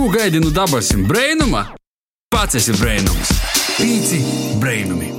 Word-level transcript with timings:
Ko 0.00 0.08
gaidi 0.08 0.40
no 0.40 0.48
dabasim 0.50 1.02
brainuma? 1.04 1.60
Pats 2.32 2.56
esi 2.56 2.72
brainums. 2.72 3.34
Pīci 3.76 4.20
brainumi. 4.56 5.10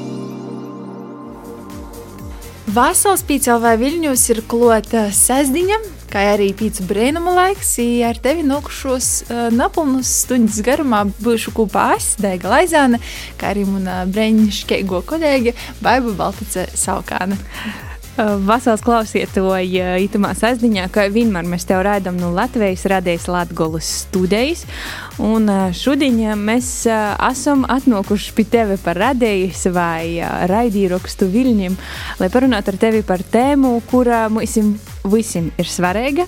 Vasaras 2.73 3.21
pīcēlā 3.29 3.75
Viļņos 3.78 4.23
ir 4.33 4.41
klota 4.49 5.04
sestdiņa, 5.13 5.78
kā 6.09 6.23
arī 6.31 6.49
pīcu 6.57 6.88
brīnuma 6.89 7.36
laiks. 7.38 7.75
Ar 8.09 8.17
tevi 8.25 8.41
nokušos 8.49 9.12
uh, 9.28 9.44
napilnus 9.54 10.15
stundas 10.23 10.57
garumā 10.65 11.04
būšu 11.22 11.54
kopā 11.62 11.92
es, 12.00 12.16
Dēga 12.18 12.56
Laizāne, 12.56 13.04
kā 13.38 13.54
arī 13.54 13.70
mana 13.70 14.02
brīnišķīgo 14.10 15.06
kolēģe 15.13 15.54
Baiba 15.86 16.18
Baltice 16.26 16.66
Saukāne. 16.73 17.38
Vasals 18.22 18.84
klausietāji, 18.85 19.80
itamā 20.05 20.34
sazdiņā, 20.38 20.85
ka 20.94 21.08
vienmēr 21.09 21.48
mēs 21.48 21.66
tev 21.70 21.81
rādām 21.88 22.20
no 22.21 22.30
Latvijas 22.35 22.84
radējas 22.91 23.26
Latgolas 23.31 23.88
studijas. 24.03 24.66
Un 25.21 25.49
šodien 25.77 26.20
mēs 26.38 26.70
esam 26.85 27.66
atnākuši 27.71 28.35
pie 28.38 28.45
tevi 28.53 28.77
par 28.84 28.99
radējas 29.02 29.63
vai 29.73 30.21
raidīrakstu 30.52 31.30
viļņiem, 31.34 31.77
lai 32.21 32.30
parunātu 32.34 32.75
ar 32.75 32.80
tevi 32.85 33.02
par 33.07 33.23
tēmu, 33.23 33.73
kura 33.89 34.27
mums 34.30 34.59
visiem 35.09 35.49
ir 35.58 35.72
svarīga 35.72 36.27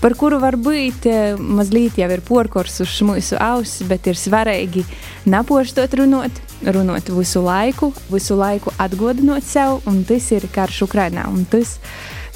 par 0.00 0.14
kuru 0.16 0.38
varbūt 0.40 1.04
mazliet 1.38 1.98
jau 2.00 2.08
ir 2.08 2.22
porkors 2.24 2.80
uz 2.80 2.94
mūsu 3.04 3.36
auss, 3.36 3.82
bet 3.84 4.08
ir 4.08 4.16
svarīgi 4.16 4.86
napoštot 5.28 5.92
runot, 6.00 6.40
runot 6.66 7.08
visu 7.08 7.42
laiku, 7.44 7.92
visu 8.10 8.36
laiku 8.36 8.72
atgodinot 8.78 9.44
sev, 9.44 9.80
un 9.88 10.02
tas 10.04 10.30
ir 10.32 10.46
karš 10.52 10.82
tas, 11.50 11.78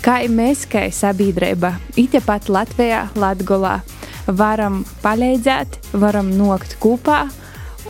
kā 0.04 0.20
mēs, 0.28 0.66
kā 0.68 0.86
sabiedrība, 0.90 1.74
it 1.96 2.16
pat 2.26 2.48
Latvijā, 2.48 3.08
Latgolā, 3.16 3.80
varam 4.26 4.84
palīdzēt, 5.02 5.78
varam 5.92 6.30
nokt 6.36 6.76
kopā 6.80 7.28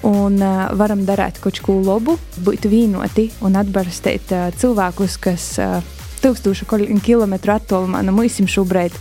un 0.04 0.40
uh, 0.42 0.68
varam 0.76 1.04
darīt 1.06 1.40
kaut 1.40 1.60
ko 1.64 1.78
labu, 1.80 2.18
būt 2.44 2.66
vienoti 2.68 3.30
un 3.42 3.56
atbalstīt 3.56 4.32
uh, 4.34 4.50
cilvēkus, 4.58 5.16
kas 5.22 5.46
uh, 5.62 5.78
tūkstošu 6.24 6.66
kilometru 7.04 7.54
attālumā 7.54 8.02
no 8.04 8.12
mums 8.12 8.36
šobrīd 8.52 8.94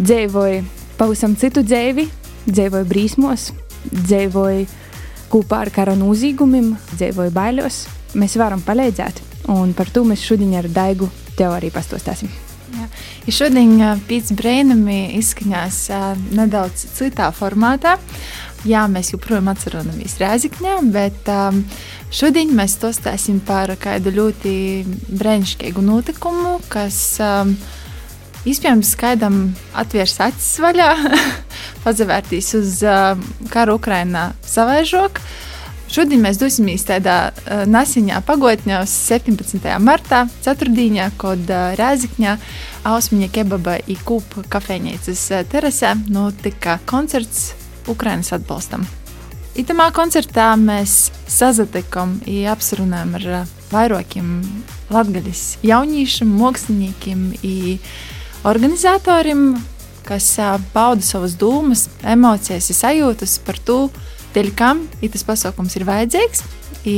dzīvoja 0.00 0.62
pavisam 0.98 1.36
citu 1.36 1.62
dzīvi, 1.64 2.06
dzīvoja 2.50 2.86
brīsmos, 2.88 3.50
dzīvoja 3.92 4.66
kopā 5.30 5.64
ar 5.64 5.72
kara 5.74 5.96
nozīmumiem, 5.98 6.74
dzīvoja 6.94 7.32
baiļos. 7.34 7.80
Mēs 8.18 8.36
varam 8.40 8.62
palīdzēt, 8.66 9.22
un 9.54 9.74
par 9.78 9.90
to 9.94 10.04
mēs 10.06 10.24
šodien 10.26 10.56
ar 10.58 10.68
Daigu 10.70 11.08
tev 11.38 11.54
arī 11.54 11.70
pastostāsim. 11.74 12.30
Jā. 12.70 12.86
Ja 13.26 13.34
šodien 13.34 13.72
brīnumi 14.38 15.00
izskaņās 15.18 15.80
uh, 15.90 16.12
nedaudz 16.38 16.86
citā 16.94 17.30
formātā. 17.34 17.96
Jā, 18.68 18.84
mēs 18.92 19.14
joprojām 19.14 19.48
atceramies 19.48 20.18
Rēzikņā, 20.20 20.74
bet 20.92 21.28
um, 21.32 21.62
šodien 22.12 22.52
mēs 22.54 22.76
to 22.82 22.90
stāsim 22.92 23.38
par 23.40 23.72
kādu 23.80 24.12
ļoti 24.12 24.52
brīnišķīgu 25.08 25.84
notikumu, 25.86 26.58
kas 26.68 27.00
um, 27.24 27.54
Iespējams, 28.48 28.94
skaidram 28.94 29.50
atvērs 29.76 30.14
acis 30.24 30.54
vaļā, 30.64 30.86
pazavērtīs 31.84 32.52
uz 32.58 32.80
uh, 32.86 33.14
karu 33.52 33.78
Ukrainā 33.80 34.30
savaižok. 34.46 35.20
Šodien 35.90 36.22
mēs 36.22 36.38
dosimies 36.38 36.84
tādā 36.86 37.16
uh, 37.30 37.64
nasiņā 37.66 38.20
pagotnē 38.26 38.78
uz 38.84 38.92
17. 39.10 39.64
martā, 39.82 40.22
ceturtdienā, 40.44 41.10
kad 41.18 41.42
uh, 41.50 41.72
Rēzikņā 41.80 42.36
Ausmiņa 42.90 43.30
kebaba 43.34 43.80
īkūpa 43.90 44.46
kafejnīcas 44.52 45.24
uh, 45.34 45.44
terasē 45.50 45.96
notika 46.08 46.78
koncerts 46.86 47.56
Ukrainas 47.90 48.30
atbalstam. 48.36 48.86
Itamā 49.58 49.88
koncertā 49.90 50.52
mēs 50.54 51.10
sazatikam 51.26 52.20
un 52.22 52.44
apsarunājam 52.52 53.16
ar 53.18 53.26
uh, 53.40 53.56
vairākiem 53.72 54.30
latgaļas 54.94 55.42
jauniešiem, 55.66 56.30
māksliniekiem. 56.38 57.26
Organizatorim, 58.46 59.58
kas 60.10 60.26
pauda 60.74 61.06
savas 61.06 61.36
domas, 61.38 61.86
emocijas, 62.02 62.66
sajūtas 62.74 63.36
par 63.46 63.58
to, 63.62 63.78
dēļ 64.34 64.48
kam 64.58 64.82
tas 64.98 65.22
pasākums 65.26 65.76
ir 65.78 65.86
vajadzīgs. 65.86 66.42
I, 66.88 66.96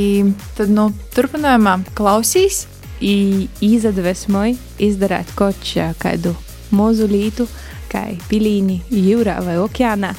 tad 0.57 0.71
nu, 0.73 0.89
turpinājumā 1.13 1.79
klausīs. 1.97 2.63
Izdevesmoja 3.03 4.55
izdarīt 4.81 5.33
kaut 5.35 5.65
kādu 5.99 6.31
mazu 6.73 7.05
lītu, 7.09 7.45
kā 7.91 8.05
pilīni 8.29 8.79
jūrā 8.89 9.41
vai 9.45 9.57
okeānā. 9.61 10.13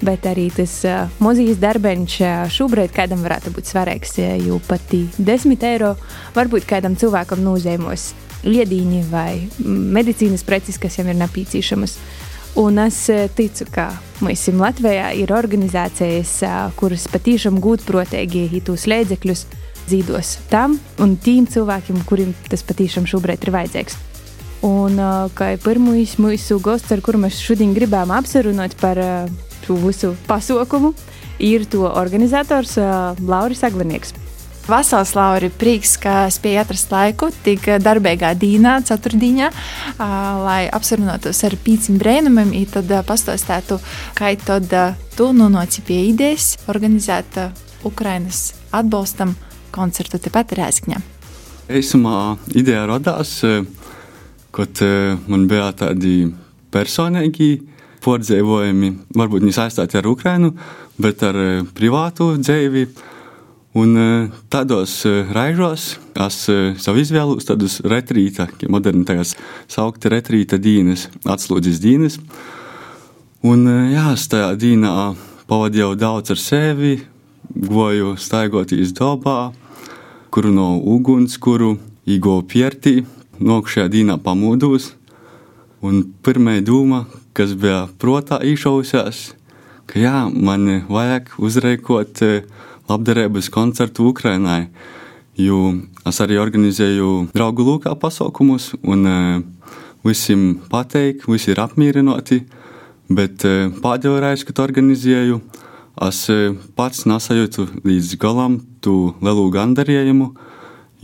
Bet 0.00 0.24
arī 0.24 0.46
tas 0.54 0.78
uh, 0.88 1.10
mūzikas 1.20 1.60
darbiņš 1.60 2.14
šobrīd 2.56 2.94
kādam 2.96 3.20
varētu 3.20 3.52
būt 3.52 3.68
svarīgs, 3.68 4.16
jo 4.40 4.56
pat 4.64 4.94
10 5.20 5.66
eiro 5.68 5.92
varbūt 6.34 6.64
kādam 6.70 6.96
cilvēkam 6.96 7.44
nozīmēs 7.44 8.06
liediņi 8.48 9.02
vai 9.10 9.34
medicīnas 9.60 10.46
preces, 10.48 10.80
kas 10.80 10.96
viņam 10.96 11.12
ir 11.12 11.20
nepieciešamas. 11.26 11.98
Un 12.54 12.78
es 12.82 13.08
e, 13.08 13.28
ticu, 13.34 13.64
ka 13.70 13.86
mums 14.20 14.48
Latvijā 14.58 15.12
ir 15.14 15.30
organizācijas, 15.32 16.32
e, 16.42 16.54
kuras 16.80 17.06
patiešām 17.10 17.60
gudprātīgi 17.62 18.62
tos 18.66 18.88
līdzekļus 18.90 19.44
dzīvos 19.86 20.32
tam 20.50 20.74
un 21.02 21.14
tiem 21.22 21.46
cilvēkiem, 21.46 22.02
kuriem 22.08 22.32
tas 22.50 22.66
patiešām 22.66 23.06
šobrīd 23.10 23.46
ir 23.46 23.54
vajadzīgs. 23.54 23.98
Un 24.66 24.98
e, 24.98 25.10
kā 25.38 25.52
pirmais 25.62 26.16
mūsu 26.18 26.58
gosts, 26.62 26.90
ar 26.90 27.04
kuru 27.06 27.22
mēs 27.22 27.38
šodien 27.38 27.76
gribām 27.76 28.10
apsarunāt 28.16 28.74
par 28.82 28.98
šo 29.62 29.78
visu 29.84 30.16
pasaukumu, 30.26 30.90
ir 31.38 31.68
to 31.70 31.86
organizators 31.86 32.74
Lauris 33.22 33.62
Aglinieks. 33.64 34.16
Vasals 34.68 35.14
Lauri, 35.16 35.48
prieks, 35.50 35.96
ka 35.98 36.28
spēja 36.30 36.62
atrast 36.62 36.92
laiku 36.92 37.30
tik 37.44 37.64
darbīgā 37.82 38.30
dīnā, 38.38 38.76
ceturtdienā, 38.86 39.48
lai 39.98 40.60
apsarunātos 40.70 41.40
ar 41.48 41.56
pīcim 41.64 41.98
brēnumiem, 41.98 42.52
un 42.54 42.68
tad 42.70 42.92
pastāstītu, 43.08 43.80
kā 44.14 44.30
tad 44.44 44.70
tu 45.16 45.30
nonāci 45.34 45.82
pie 45.86 46.02
idejas 46.12 46.52
organizēt 46.70 47.40
Ukrainas 47.88 48.52
atbalstam 48.70 49.34
koncertu 49.74 50.20
tepat 50.22 50.54
Rēzkņā. 50.58 51.02
Īsumā 51.70 52.16
ideja 52.54 52.86
radās, 52.90 53.40
kad 54.54 54.82
man 55.26 55.46
bija 55.50 55.70
tādi 55.82 56.30
personīgi 56.70 57.52
pārdzīvojumi, 58.04 58.94
varbūt 59.18 59.44
ne 59.44 59.52
saistīti 59.54 59.98
ar 59.98 60.06
Ukrainu, 60.08 60.54
bet 61.00 61.22
ar 61.26 61.36
privātu 61.76 62.32
dzīvi 62.38 62.86
Un 63.70 63.94
tādos 64.50 64.92
raižos 65.30 65.84
es 66.18 66.38
sev 66.82 66.96
izvēlos 66.98 67.46
tādus 67.46 67.78
retrīta, 67.86 68.48
moderni 68.66 69.04
tagad 69.06 69.30
saukti 69.70 70.10
retrīta 70.10 70.58
dīnes, 70.58 71.06
atslūdzes 71.22 71.78
dīnes. 71.78 72.18
Un 73.46 73.62
jā, 73.92 74.08
es 74.16 74.26
tajā 74.26 74.50
dīnā 74.58 74.94
pavadīju 75.46 75.94
daudz 76.00 76.34
ar 76.34 76.40
sevi, 76.42 76.96
goju 77.54 78.16
staigoties 78.18 78.90
dabā, 78.98 79.52
kuru 80.34 80.50
no 80.54 80.72
uguns, 80.82 81.38
kuru 81.38 81.76
īgo 82.10 82.40
piertī, 82.42 83.04
nokšajā 83.38 83.86
dīnā 83.90 84.18
pamūdūs. 84.22 84.96
Un 85.86 86.02
pirmā 86.26 86.58
doma, 86.60 87.04
kas 87.32 87.54
bija 87.54 87.86
prātā 88.02 88.42
īšausies, 88.44 89.30
ka 89.86 90.02
jā, 90.02 90.26
man 90.28 90.82
vajag 90.90 91.30
uzreikot 91.38 92.20
labdarības 92.90 93.50
koncertu 93.54 94.08
Ukrainai. 94.10 94.68
Jo 95.38 95.70
es 96.08 96.18
arī 96.20 96.40
organizēju 96.42 97.30
draugu 97.34 97.64
lūkā 97.64 97.94
pasaukumus, 98.00 98.72
un 98.82 99.06
uh, 99.08 99.42
visiem 100.04 100.58
pateik, 100.72 101.24
visi 101.30 101.52
ir 101.54 101.62
apmierināti. 101.62 102.42
Bet 103.10 103.46
uh, 103.46 103.70
pēdējo 103.82 104.18
reizi, 104.22 104.46
kad 104.48 104.62
organizēju, 104.66 105.40
es 106.08 106.20
uh, 106.32 106.58
pats 106.76 107.06
nesajūtu 107.08 107.68
līdz 107.86 108.14
galam 108.20 108.60
to 108.84 109.14
lielu 109.22 109.48
gandarījumu, 109.54 110.32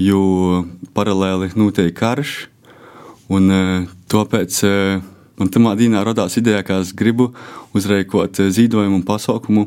jo 0.02 0.22
paralēli 0.96 1.54
notiek 1.56 1.94
karš. 1.96 2.46
Un, 3.26 3.50
tāpēc 4.06 4.60
man 5.34 5.48
tamā 5.50 5.72
dienā 5.74 6.04
radās 6.06 6.36
ideja, 6.38 6.60
ka 6.62 6.76
es 6.84 6.92
gribu 6.94 7.32
uzreikot 7.74 8.38
zīdojumu 8.38 9.00
un 9.00 9.02
pasaukumu 9.08 9.66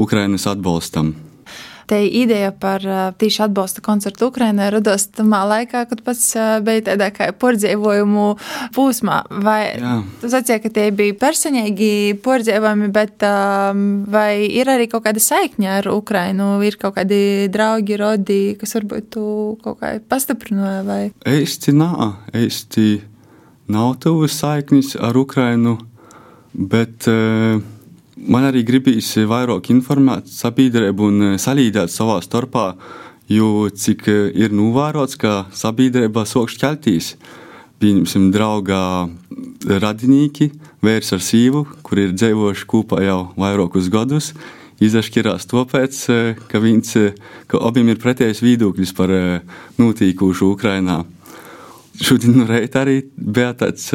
Ukrainas 0.00 0.48
atbalstam. 0.48 1.12
Te 1.86 2.00
ideja 2.06 2.50
par 2.50 2.82
tīši 3.20 3.44
atbalsta 3.46 3.82
koncertu 3.84 4.30
Ukrainai 4.30 4.68
radās 4.74 5.06
tamā 5.14 5.44
laikā, 5.46 5.84
kad 5.90 6.02
pats 6.06 6.32
bija 6.66 6.84
tādā 6.90 7.10
kā 7.14 7.28
pordzēvojumu 7.38 8.26
pūsmā. 8.74 9.20
Vai 9.46 9.60
Jā. 9.78 9.94
tu 10.20 10.30
sacīji, 10.32 10.62
ka 10.64 10.72
tie 10.78 10.86
bija 10.96 11.16
personīgi 11.20 12.16
pordzēvojumi, 12.24 12.90
bet 12.94 13.22
vai 14.12 14.30
ir 14.46 14.70
arī 14.72 14.88
kaut 14.90 15.06
kāda 15.06 15.22
saikņa 15.22 15.78
ar 15.80 15.90
Ukrainu? 15.94 16.56
Ir 16.66 16.78
kaut 16.80 16.96
kādi 16.98 17.20
draugi, 17.52 17.98
rodi, 18.00 18.40
kas 18.60 18.76
varbūt 18.78 19.12
tu 19.14 19.26
kaut 19.62 19.80
kā 19.82 19.96
pastiprināja 20.10 20.82
vai? 20.86 21.02
Eisti 21.26 21.74
nā, 21.76 21.92
eisti 22.34 22.96
nav 23.72 23.96
tuvas 24.02 24.36
saiknis 24.40 24.94
ar 24.98 25.16
Ukrainu, 25.18 25.76
bet 26.54 27.06
uh, 27.10 27.62
man 28.30 28.46
arī 28.48 28.62
gribīs 28.66 29.08
vairāk 29.28 29.70
informēt 29.74 30.30
sabiedrību 30.30 31.08
un 31.10 31.24
salīdzēt 31.40 31.92
savā 31.92 32.18
starpā, 32.24 32.68
jo 33.30 33.68
cik 33.70 34.06
ir 34.34 34.54
novērots, 34.54 35.18
ka 35.18 35.46
sabiedrība 35.54 36.26
sok 36.28 36.52
šķeltīs. 36.54 37.14
Pieņemsim, 37.76 38.30
draugā 38.32 39.08
radinieki, 39.68 40.48
vērs 40.84 41.12
ar 41.12 41.20
sīvu, 41.20 41.66
kur 41.84 42.00
ir 42.00 42.14
dzīvojuši 42.16 42.68
kopā 42.70 43.02
jau 43.04 43.18
vairākus 43.36 43.90
gadus, 43.92 44.30
izašķirās 44.80 45.48
tāpēc, 45.50 45.98
ka, 46.48 46.62
viņš, 46.62 46.94
ka 47.50 47.60
abiem 47.68 47.92
ir 47.92 48.00
pretējs 48.00 48.40
viedoklis 48.44 48.94
par 48.96 49.12
notīkušu 49.80 50.54
Ukrainā. 50.54 51.02
Šodien 51.96 52.36
no 52.36 52.44
rīta 52.48 52.82
arī 52.84 52.98
bija 53.16 53.54
tāds 53.56 53.88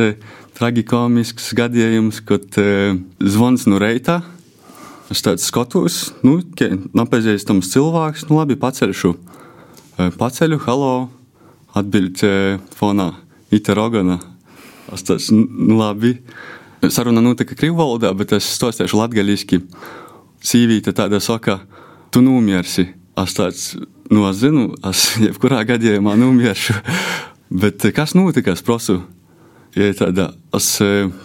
tragikomisks 0.61 1.55
gadījums, 1.57 2.19
kad 2.21 2.53
zvans 3.17 3.65
no 3.65 3.79
rīta. 3.81 4.21
Es 5.11 5.23
tādu 5.25 5.41
skatos, 5.41 6.11
nu, 6.23 6.37
nepazīstams 6.95 7.71
cilvēks, 7.73 8.27
nu, 8.29 8.37
labi, 8.37 8.55
paceļšu. 8.61 9.11
Paceļu, 10.21 10.59
halo, 10.67 10.91
atbild 11.75 12.21
fonā, 12.77 13.09
ita 13.51 13.75
rogana. 13.75 14.19
Es 14.93 15.03
tāds, 15.07 15.31
nu, 15.33 15.79
labi. 15.79 16.13
Saruna 16.93 17.23
notika 17.25 17.57
krievu 17.57 17.81
valodā, 17.81 18.13
bet 18.17 18.35
es 18.37 18.47
stostīšu 18.55 19.01
latgaļiski. 19.01 19.59
Sīvīte 20.45 20.93
tāda 20.97 21.19
saka, 21.21 21.59
tu 22.13 22.21
numiersi. 22.23 22.87
Es 23.21 23.35
tāds, 23.37 23.65
nu, 24.13 24.23
es 24.29 24.39
zinu, 24.45 24.69
es 24.87 25.09
jebkurā 25.25 25.65
gadījumā 25.67 26.15
numieršu. 26.21 26.77
Bet 27.61 27.83
kas 27.91 28.13
notika? 28.15 28.53
Es 28.55 28.63
prasu, 28.63 29.01
ja 29.75 29.91
tāda, 29.95 30.31
es 30.55 30.73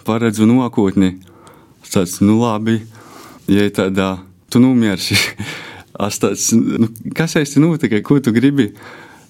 paredzu 0.07 0.47
nākotni. 0.49 1.17
Tāds, 1.87 2.17
nu 2.19 2.35
labi, 2.41 2.81
ja 3.47 3.67
tāda, 3.73 4.17
tu 4.51 4.63
numiersi. 4.63 5.17
Es 5.97 6.19
tāds, 6.21 6.51
nu, 6.53 6.91
kas 7.17 7.31
īsti 7.39 7.57
notika, 7.57 7.97
ko 8.05 8.19
tu 8.21 8.29
gribi? 8.29 8.67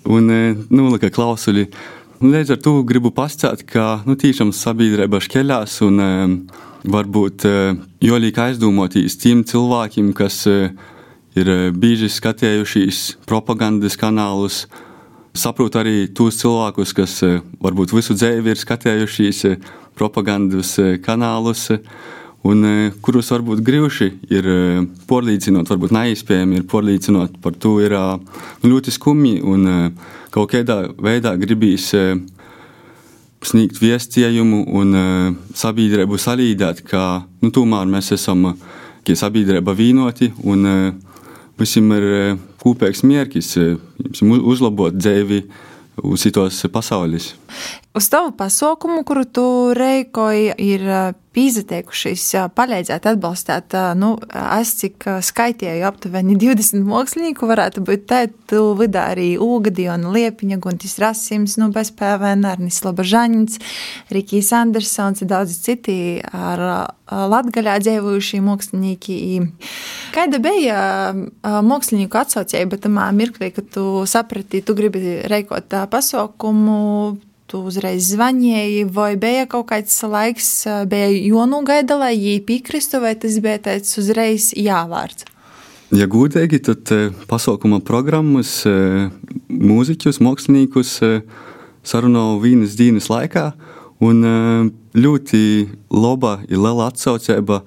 Un 0.03 0.25
nolika 0.67 1.07
klausuli. 1.15 1.61
Līdz 2.19 2.57
ar 2.57 2.59
to 2.59 2.73
gribu 2.83 3.07
pastāstīt, 3.15 3.63
ka 3.69 3.85
nu, 4.03 4.17
tiešām 4.19 4.51
sabiedrība 4.51 5.21
šķeļās 5.23 5.77
un 5.87 6.03
um, 6.03 6.33
varbūt 6.91 7.45
uh, 7.47 7.79
jolīgi 8.03 8.43
aizdomotīs 8.49 9.15
tiem 9.21 9.45
cilvēkiem, 9.47 10.11
kas 10.17 10.41
uh, 10.51 10.67
ir 11.39 11.53
bieži 11.71 12.11
skatējušies 12.11 13.05
propagandas 13.31 13.95
kanālus, 14.01 14.65
uh, 14.65 14.86
saprotu 15.37 15.79
arī 15.81 16.07
tos 16.13 16.39
cilvēkus, 16.41 16.93
kas 16.97 17.17
eh, 17.25 17.39
varbūt 17.63 17.93
visu 17.95 18.15
dzīvi 18.17 18.53
ir 18.53 18.61
skatējušies 18.61 19.43
eh, 19.49 19.57
propagandas 19.97 20.75
eh, 20.81 20.95
kanālus, 21.03 21.69
un 22.47 22.63
kurus 23.03 23.31
varbūt 23.33 23.63
grūti 23.65 24.07
ir 24.31 24.45
porlīdzinot, 25.09 25.67
varbūt 25.67 25.91
neizspējami 25.91 26.61
ir 26.61 26.67
porlīdzinot 26.69 27.41
par 27.43 27.57
to, 27.59 27.73
ir 27.83 27.95
nu, 27.97 28.69
ļoti 28.71 28.93
skumji 28.93 29.41
un 29.43 29.65
kaut 30.31 30.53
kādā 30.53 30.77
veidā 30.95 31.33
gribīs 31.41 31.89
sniegt 33.43 33.81
viestījumu 33.81 34.61
un 34.79 34.95
sabiedrību 35.59 36.21
salīdēt, 36.21 36.85
ka 36.87 37.25
nu, 37.41 37.51
tomēr 37.51 37.89
mēs 37.89 38.13
esam 38.15 38.53
sabiedrība 39.07 39.75
vienoti 39.75 40.29
un 40.47 40.69
visiem 41.59 41.91
ir 41.97 42.07
kopīgs 42.67 43.03
mērķis 43.07 43.55
uzlabot 44.27 44.95
dzīvi 44.97 45.41
uz 46.03 46.23
citos 46.25 46.59
pasaules. 46.73 47.31
Uz 47.97 48.09
tavu 48.09 48.31
pasaukumu, 48.37 49.03
kuru 49.03 49.23
tu 49.25 49.43
reikoji, 49.73 50.51
ir 50.61 50.83
pīzateikušies 51.33 52.25
palīdzēt, 52.53 53.07
atbalstīt. 53.09 53.73
Nu, 53.97 54.11
es 54.57 54.75
cik 54.77 55.07
skaitīju, 55.25 55.81
aptuveni 55.87 56.35
20 56.37 56.85
mākslinieku 56.85 57.49
varētu 57.49 57.81
būt 57.87 58.05
tētu 58.09 58.61
vidā 58.77 59.07
arī 59.15 59.31
Ugadiona 59.41 60.13
Liepiņa, 60.13 60.59
Guntis 60.61 60.97
Rasims, 61.01 61.57
nu, 61.57 61.71
bez 61.73 61.89
PVN, 61.97 62.45
Arnis 62.45 62.83
Labažaņins, 62.85 63.57
Rikijs 64.13 64.53
Andersons 64.53 65.25
un 65.25 65.33
daudzi 65.33 65.57
citi 65.65 65.97
ar 66.21 66.61
Latgaļā 67.07 67.79
dzīvojušie 67.81 68.43
mākslinieki. 68.45 69.19
Kāda 70.13 70.41
bija 70.43 70.79
mākslinieku 71.65 72.21
atsaucība 72.21 72.77
tamā 72.81 73.09
mirklī, 73.15 73.49
kad 73.57 73.73
tu 73.73 74.03
saprati, 74.09 74.61
tu 74.61 74.77
gribi 74.77 75.23
reikot 75.25 75.73
pasaukumu, 75.89 76.81
tu 77.47 77.61
uzreiz 77.67 78.11
zvanīji, 78.11 78.85
vai 78.91 79.15
bija 79.19 79.47
kaut 79.49 79.69
kāds 79.71 79.95
laiks, 80.03 80.51
bija 80.91 81.09
jānogaida, 81.15 81.95
lai 81.99 82.13
viņi 82.19 82.43
piekristu, 82.47 82.99
vai 83.03 83.15
tas 83.15 83.39
bija 83.43 83.61
tāds 83.69 83.95
uzreiz 83.99 84.51
jāvārds? 84.57 85.27
Ja 85.95 86.03
gudīgi, 86.11 86.59
tad 86.67 86.91
pasaukuma 87.29 87.79
programmas 87.79 88.59
mūziķus, 89.47 90.19
māksliniekus 90.19 90.97
sarunāju 91.87 92.41
vienas 92.43 92.75
dienas 92.75 93.07
laikā, 93.07 93.53
un 94.03 94.19
ļoti 94.91 95.43
laba 95.95 96.41
ir 96.49 96.59
liela 96.59 96.89
atsaucība 96.91 97.61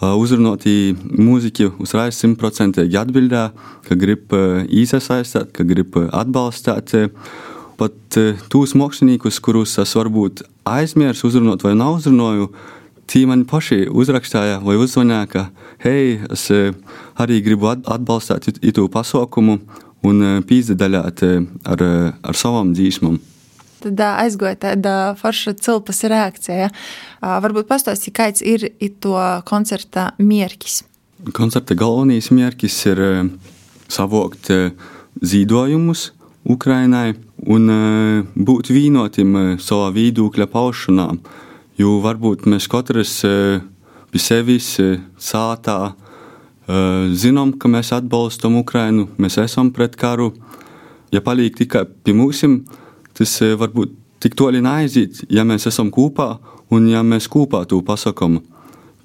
uzrunāti 0.00 0.94
mūziķi 0.96 1.72
uzreiz 1.82 2.16
simtprocentīgi 2.22 2.96
atbildēja, 2.96 3.50
ka 3.84 3.98
grib 4.00 4.32
iesaistīt, 4.32 5.52
ka 5.52 5.68
grib 5.68 5.98
atbalstīt 6.08 6.96
pat 7.78 8.18
e, 8.18 8.34
tos 8.52 8.74
māksliniekus, 8.78 9.38
kurus 9.44 9.76
es 9.80 9.94
varbūt 9.96 10.42
aizmirsu 10.68 11.28
uzrunāt 11.30 11.64
vai 11.64 11.74
nav 11.78 12.00
uzrunāju, 12.00 12.50
tie 13.08 13.24
man 13.28 13.46
paši 13.48 13.86
uzrakstīja 13.88 14.58
vai 14.64 14.76
uzzvanīja, 14.80 15.28
ka, 15.32 15.44
hei, 15.84 16.18
es 16.32 16.48
e, 16.54 16.72
arī 17.20 17.40
gribu 17.44 17.70
atbalstīt 17.72 18.60
itu 18.60 18.88
pasaukumu 18.92 19.58
un 20.08 20.22
e, 20.22 20.32
pīzdaļāt 20.48 21.24
ar, 21.74 21.86
ar 22.22 22.38
savām 22.38 22.74
dzīsmām. 22.76 23.18
Tad 23.78 24.00
aizgoja 24.02 24.58
tāda 24.58 24.92
forša 25.20 25.52
cilpas 25.62 26.00
reakcija. 26.10 26.72
Varbūt 27.22 27.68
pastāstīt, 27.68 28.10
kāds 28.16 28.42
ir 28.42 28.64
to 28.98 29.14
koncerta 29.46 30.08
mērķis. 30.18 30.80
Koncerta 31.34 31.76
galvenais 31.78 32.32
mērķis 32.34 32.78
ir 32.90 33.02
savākt 33.86 34.50
zīdojumus 35.22 36.08
Ukrainai 36.50 37.14
un 37.46 37.70
e, 37.70 37.78
būt 38.34 38.72
vienotim 38.72 39.36
e, 39.36 39.44
savā 39.62 39.92
viedokļa 39.94 40.48
paušanā. 40.50 41.08
Jo 41.78 41.98
varbūt 42.02 42.48
mēs 42.50 42.66
katrs 42.70 43.20
e, 43.26 43.60
pie 44.10 44.20
sevis 44.22 44.76
sātā 45.20 45.94
zinām, 47.16 47.54
ka 47.56 47.68
mēs 47.72 47.94
atbalstam 47.96 48.58
Ukrainu, 48.60 49.06
mēs 49.16 49.38
esam 49.40 49.70
pret 49.72 49.94
karu. 49.96 50.34
Ja 51.12 51.22
paliek 51.24 51.54
tikai 51.56 51.86
pie 52.04 52.12
mums, 52.12 52.42
tas 53.16 53.32
varbūt 53.40 53.94
tik 54.20 54.36
toļi 54.36 54.60
neaiziet, 54.66 55.22
ja 55.32 55.46
mēs 55.48 55.64
esam 55.70 55.88
kopā 55.88 56.34
un 56.68 56.90
ja 56.92 57.00
mēs 57.00 57.28
kopā 57.32 57.62
to 57.68 57.80
pasakām. 57.80 58.42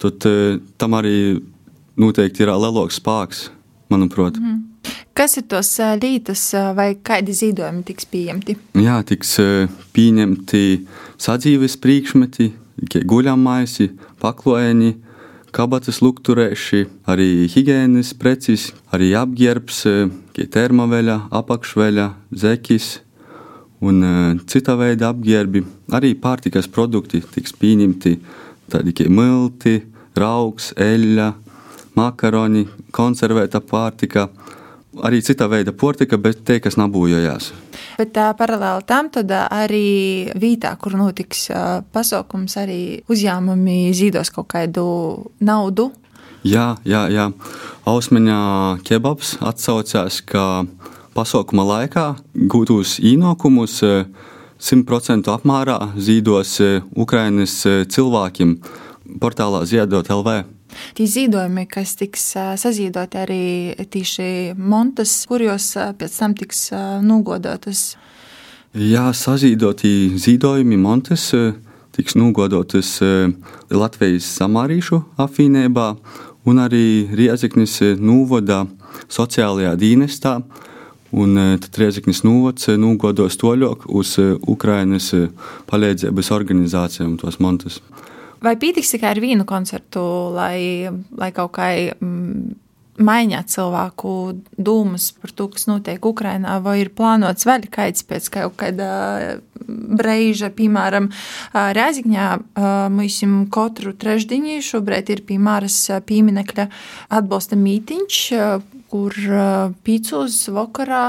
Tad 0.04 0.28
tam 0.76 1.00
arī 1.00 1.40
noteikti 1.96 2.44
ir 2.44 2.52
lielāks 2.52 3.00
spēks, 3.00 3.46
manuprāt. 3.92 4.40
Mm. 4.40 4.73
Kas 5.14 5.38
ir 5.38 5.46
tos 5.46 5.70
lītas 6.02 6.42
vai 6.74 6.96
kādi 6.98 7.36
zīdojumi 7.38 7.84
tiks 7.86 8.08
pieņemti? 8.10 8.56
Jā, 8.82 8.98
tiks 9.06 9.36
pieņemti 9.94 10.62
sadzīves 11.22 11.78
priekšmeti, 11.84 12.48
guļammaisi, 13.06 13.92
pakloēni, 14.24 14.96
kabatas 15.54 16.02
lukturēši, 16.02 16.82
arī 17.06 17.46
higiēnas 17.54 18.16
preces, 18.18 18.72
arī 18.90 19.12
apģērbs, 19.20 19.84
termoveļa, 20.58 21.20
apakšveļa, 21.30 22.10
zekis 22.34 22.96
un 23.86 24.02
cita 24.50 24.74
veida 24.80 25.14
apģērbi. 25.14 25.62
Arī 25.94 26.16
pārtikas 26.18 26.66
produkti 26.74 27.22
tiks 27.22 27.54
pieņemti, 27.62 28.18
tādi 28.74 28.98
kā 28.98 29.06
milti, 29.14 29.84
raugs, 30.18 30.74
eļļa, 30.74 31.34
makaroni, 32.02 32.66
konservēta 32.92 33.62
pārtika– 33.62 34.30
arī 35.02 35.22
cita 35.26 35.48
veida 35.50 35.74
portika, 35.74 36.18
bet 36.22 36.44
te, 36.46 36.60
kas 36.64 36.78
nabūjojās. 36.80 37.52
Bet 37.98 38.14
tā, 38.16 38.30
paralēli 38.38 38.86
tam 38.90 39.10
arī 39.34 40.30
vietā, 40.40 40.76
kur 40.78 40.96
notiks 40.98 41.48
pasaukums, 41.94 42.58
arī 42.58 43.02
uzņēmumi 43.10 43.94
zīdos 43.94 44.34
kaut 44.34 44.52
kādu 44.54 44.86
naudu. 45.40 45.92
Jā, 46.44 46.76
jā, 46.84 47.08
jā. 47.08 47.30
Ausmeņā 47.88 48.84
kebabs 48.84 49.38
atsaucās, 49.40 50.20
ka 50.28 50.66
pasaukuma 51.16 51.64
laikā 51.64 52.08
gūtos 52.52 52.98
īnokumus 53.00 53.80
100% 54.64 55.32
apmērā 55.32 55.78
zīdos 55.96 56.58
Ukrainas 56.96 57.62
cilvēkiem 57.64 58.58
portālā 59.24 59.64
Ziedot 59.68 60.10
LV. 60.12 60.44
Tie 60.98 61.06
zīdojumi, 61.10 61.68
kas 61.70 61.96
tiks 62.00 62.24
sazīdoti 62.62 63.20
arī 63.22 63.44
tieši 63.94 64.54
montas, 64.58 65.14
kuros 65.30 65.74
pēc 66.00 66.18
tam 66.18 66.36
tiks 66.38 66.68
nogodotas. 67.06 67.94
Jā, 68.74 69.12
sazīdoti 69.14 70.16
zīdojumi 70.18 70.80
montas 70.82 71.30
tiks 71.94 72.16
nogodotas 72.18 72.96
Latvijas 73.70 74.30
samārīšu 74.40 75.02
apvienībā 75.22 75.92
un 76.50 76.62
arī 76.64 76.86
Rieziknis 77.14 77.78
Nūvoda 78.02 78.64
sociālajā 79.14 79.76
dienestā. 79.80 80.40
Un 81.14 81.38
tad 81.62 81.78
Rieziknis 81.78 82.24
Nūvods 82.26 82.72
nūgodos 82.82 83.38
toļok 83.38 83.86
uz 83.94 84.16
Ukrainas 84.50 85.12
palīdzības 85.70 86.32
organizācijām 86.34 87.20
tos 87.22 87.38
montus. 87.38 87.78
Vai 88.44 88.58
pietiks 88.60 88.92
tikai 88.92 89.14
ar 89.14 89.22
vienu 89.24 89.46
koncertu, 89.48 90.02
lai, 90.36 90.90
lai 91.16 91.30
kaut 91.36 91.54
kā 91.56 91.70
mm, 91.96 92.58
maiņā 93.02 93.40
cilvēku 93.50 94.12
dūmus 94.60 95.10
par 95.22 95.32
to, 95.34 95.48
kas 95.54 95.66
notiek 95.70 96.04
Ukrajinā, 96.06 96.60
vai 96.66 96.80
ir 96.84 96.92
plānots 96.94 97.48
vēl 97.48 97.70
kāds 97.74 98.06
pēc 98.10 98.30
kaut 98.34 98.58
kāda 98.60 98.90
brīža, 99.64 100.52
piemēram, 100.54 101.10
Rēzikņā 101.54 102.28
mums 102.94 103.22
katru 103.54 103.96
trešdienu? 103.96 104.60
Šobrīd 104.64 105.14
ir 105.14 105.24
piemēras 105.28 105.80
pieminekļa 106.08 106.68
atbalsta 107.16 107.58
mītiņš, 107.60 108.20
kur 108.94 109.18
pīcūs 109.86 110.38
vakarā 110.54 111.04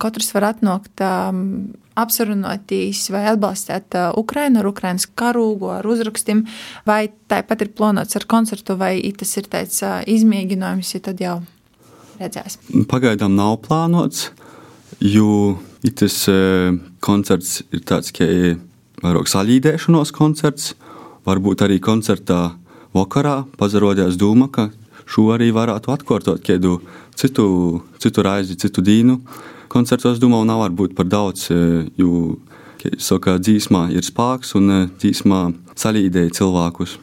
katrs 0.00 0.32
var 0.32 0.50
atnākt 0.54 1.04
apsarunotīs 2.00 3.02
vai 3.12 3.26
atbalstīt 3.28 3.96
Ukrainu 4.16 4.62
ar 4.62 4.68
Ukrainas 4.70 5.04
karūgu, 5.04 5.68
ar 5.74 5.88
uzrakstiem, 5.90 6.46
vai 6.88 7.10
tāpat 7.28 7.66
ir 7.66 7.72
plānots 7.76 8.16
ar 8.16 8.24
koncertu, 8.30 8.78
vai 8.80 8.94
tas 9.20 9.36
ir 9.36 9.50
tāds 9.52 9.82
izmēģinājums, 10.08 10.94
ja 10.96 11.02
tad 11.10 11.20
jau 11.20 11.36
redzēs. 12.20 12.56
Pagaidām 12.88 13.36
nav 13.36 13.58
plānots, 13.66 14.30
jo 15.04 15.58
tas 15.96 16.22
koncerts 17.04 17.60
ir 17.68 17.84
tāds, 17.88 18.14
ka 18.16 18.24
vairāk 19.04 19.28
salīdēšanos 19.32 20.12
koncerts, 20.16 20.74
varbūt 21.28 21.66
arī 21.66 21.80
koncertā 21.84 22.54
vakarā 22.96 23.42
pazarodās 23.60 24.16
doma, 24.20 24.48
ka 24.52 24.70
šo 25.10 25.30
arī 25.34 25.50
varētu 25.54 25.92
atkārtot 25.94 26.44
kādu 26.46 26.78
citu, 27.18 27.46
citu 27.98 28.26
raizi, 28.26 28.58
citu 28.60 28.84
dīnu 28.84 29.18
koncertos, 29.70 30.18
domāju, 30.20 30.48
nav 30.48 30.64
varbūt 30.64 30.96
par 30.98 31.08
daudz, 31.10 31.46
e, 31.50 31.84
jo 32.00 32.40
saka, 32.98 33.38
dzīsmā 33.38 33.88
ir 33.94 34.06
spēks 34.06 34.56
un 34.58 34.74
e, 34.74 34.80
dzīsmā 35.00 35.44
salīdēja 35.78 36.34
cilvēkus. 36.40 36.98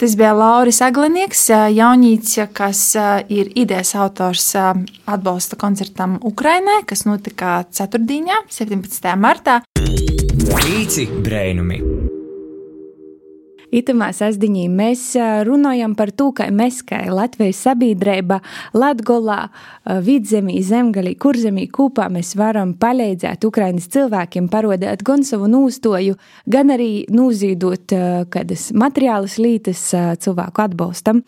Tas 0.00 0.14
bija 0.16 0.32
Lauris 0.32 0.80
Aglinieks, 0.82 1.42
e, 1.52 1.60
jaunīts, 1.76 2.38
kas 2.56 2.84
ir 3.28 3.52
idejas 3.54 3.94
autors 4.00 4.48
atbalsta 4.56 5.58
koncertam 5.60 6.18
Ukrainai, 6.32 6.80
kas 6.88 7.04
notika 7.08 7.60
4. 7.70 8.00
17. 8.50 9.12
martā. 9.20 9.60
Rīci 10.64 11.06
brēnumi! 11.20 12.18
Itamā 13.70 14.08
sasdiņī 14.14 14.64
mēs 14.74 15.02
runājam 15.46 15.94
par 15.98 16.10
to, 16.10 16.30
ka 16.34 16.48
mēs, 16.50 16.80
kā 16.86 17.04
Latvijas 17.06 17.60
sabiedrība, 17.68 18.40
Latgolā, 18.74 19.44
Vidzemī, 20.06 20.58
Zemgalī, 20.66 21.14
Kurzemī 21.20 21.68
kopā 21.70 22.08
mēs 22.10 22.34
varam 22.38 22.74
palīdzēt 22.80 23.46
Ukrainas 23.46 23.86
cilvēkiem 23.94 24.50
parodēt 24.50 25.04
gan 25.06 25.22
savu 25.26 25.46
nūstoju, 25.52 26.18
gan 26.50 26.74
arī 26.74 27.06
nūzīdot 27.14 27.94
kādas 28.34 28.70
materiālas 28.74 29.38
lītas 29.38 29.86
cilvēku 30.26 30.66
atbalstam. 30.66 31.22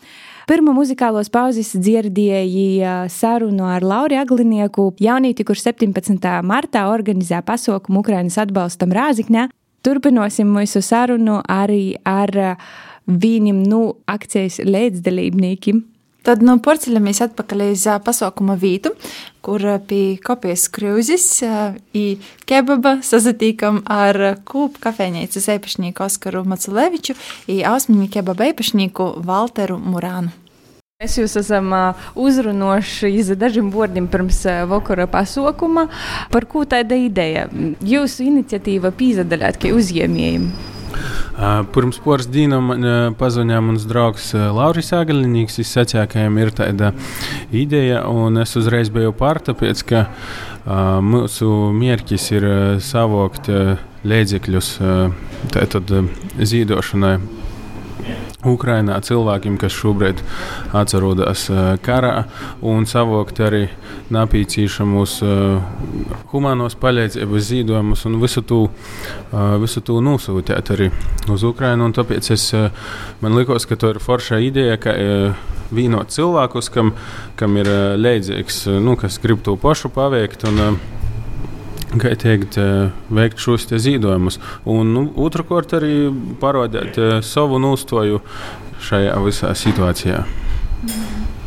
Pirmā 0.50 0.74
muzikālos 0.74 1.30
pauzes 1.30 1.70
dzirdēja 1.78 3.06
sarunu 3.14 3.70
ar 3.70 3.86
Lauru 3.86 4.18
Aglinieku, 4.18 4.90
jaunīti, 4.98 5.46
kurš 5.46 5.68
17. 5.70 6.18
martā 6.42 6.88
organizē 6.90 7.38
pasaukumu 7.46 8.02
Ukrainas 8.02 8.40
atbalstam 8.42 8.90
Rāzikņā. 8.90 9.46
Turpināsim 9.82 10.50
mūsu 10.54 10.82
sarunu 10.84 11.40
arī 11.50 11.96
ar 12.06 12.56
vienam 13.06 13.64
no 13.66 13.96
akcijas 14.06 14.60
līdzdalībniekiem. 14.62 15.82
Tad 16.22 16.42
nu, 16.46 16.54
porceļamies 16.62 17.18
atpakaļ 17.24 17.64
uz 17.72 17.84
pasaukuma 18.06 18.54
vietu, 18.54 18.92
kur 19.42 19.64
pie 19.88 20.20
kopijas 20.22 20.68
krūzes 20.70 21.24
i 21.98 22.04
kebaba 22.46 23.00
sazatīkam 23.02 23.80
ar 23.90 24.38
kūpu 24.46 24.84
kafejnīcas 24.84 25.50
īpašnieku 25.56 26.06
Oskaru 26.06 26.44
Maculeviču 26.46 27.18
i 27.50 27.64
ausmiņu 27.66 28.06
kebaba 28.14 28.52
īpašnieku 28.52 29.08
Valteru 29.26 29.80
Murānu. 29.82 30.30
Mēs 31.02 31.16
jūs 31.18 31.32
esam 31.40 31.72
uzrunojuši 32.14 33.08
iz 33.18 33.32
dažiem 33.34 33.72
vārdiem 33.74 34.04
pirms 34.06 34.36
vakara 34.70 35.08
pasaukuma. 35.10 35.88
Par 36.30 36.46
ko 36.46 36.62
tāda 36.62 36.94
ideja? 36.94 37.48
Jūsu 37.82 38.28
iniciatīva 38.28 38.92
pīzadaļāt, 38.94 39.58
ka 39.58 39.72
uzņēmējiem. 39.74 40.46
Pirms 41.74 41.98
pāris 42.06 42.30
dienām 42.30 42.70
pazvanīja 43.18 43.64
mans 43.66 43.88
draugs 43.90 44.30
Lauris 44.30 44.94
Agaļņīgs. 44.94 45.58
Viņš 45.58 45.74
sacīja, 45.74 46.06
ka 46.06 46.22
viņam 46.22 46.40
ir 46.44 46.54
tāda 46.62 46.94
ideja, 47.50 48.06
un 48.06 48.38
es 48.46 48.54
uzreiz 48.62 48.94
biju 48.94 49.10
pār, 49.18 49.42
tāpēc 49.42 49.82
ka 49.90 50.06
uh, 50.06 51.02
mūsu 51.02 51.50
mērķis 51.82 52.30
ir 52.38 52.50
savākt 52.78 53.50
līdzekļus 54.06 54.74
tātad 55.50 55.96
zīdošanai 56.38 57.16
Ukrainā 58.48 58.98
cilvēkiem, 59.04 59.56
kas 59.60 59.74
šobrīd 59.76 60.22
atrodas 60.74 61.44
uh, 61.50 61.74
karā, 61.82 62.24
un 62.58 62.88
savākt 62.90 63.38
arī 63.44 63.66
napīcīšamus 64.12 65.14
uh, 65.26 65.62
humānos 66.32 66.74
palīdzības 66.82 67.48
zīdojumus 67.50 68.06
un 68.10 68.18
visu 68.22 68.42
to, 68.42 68.62
uh, 68.66 69.54
visu 69.62 69.82
to 69.86 70.00
nosūtīt 70.02 70.72
arī 70.74 70.90
uz 71.30 71.46
Ukrajinu. 71.46 71.92
Tāpēc 71.94 72.32
es, 72.34 72.48
man 73.22 73.38
likās, 73.38 73.68
ka 73.68 73.78
tā 73.78 73.94
ir 73.94 74.02
forša 74.02 74.40
ideja, 74.42 74.78
ka 74.80 74.96
vienot 75.72 76.10
cilvēkus, 76.12 76.68
kam, 76.72 76.92
kam 77.38 77.56
ir 77.60 77.70
leidzīgs, 78.00 78.64
nu, 78.82 78.96
kas 79.00 79.20
grib 79.22 79.44
to 79.46 79.56
pašu 79.60 79.92
paveikt. 79.92 80.48
Un, 80.50 80.80
kā 82.00 82.12
teikt, 82.16 82.56
eh, 82.60 82.90
veikt 83.12 83.40
šos 83.42 83.66
zīdojumus. 83.68 84.38
Un 84.64 84.92
nu, 84.94 85.04
otrkārt, 85.16 85.74
arī 85.76 86.08
parādīt 86.40 86.98
eh, 86.98 87.20
savu 87.22 87.60
nostoju 87.62 88.22
šajā 88.82 89.18
visā 89.24 89.52
situācijā. 89.56 90.24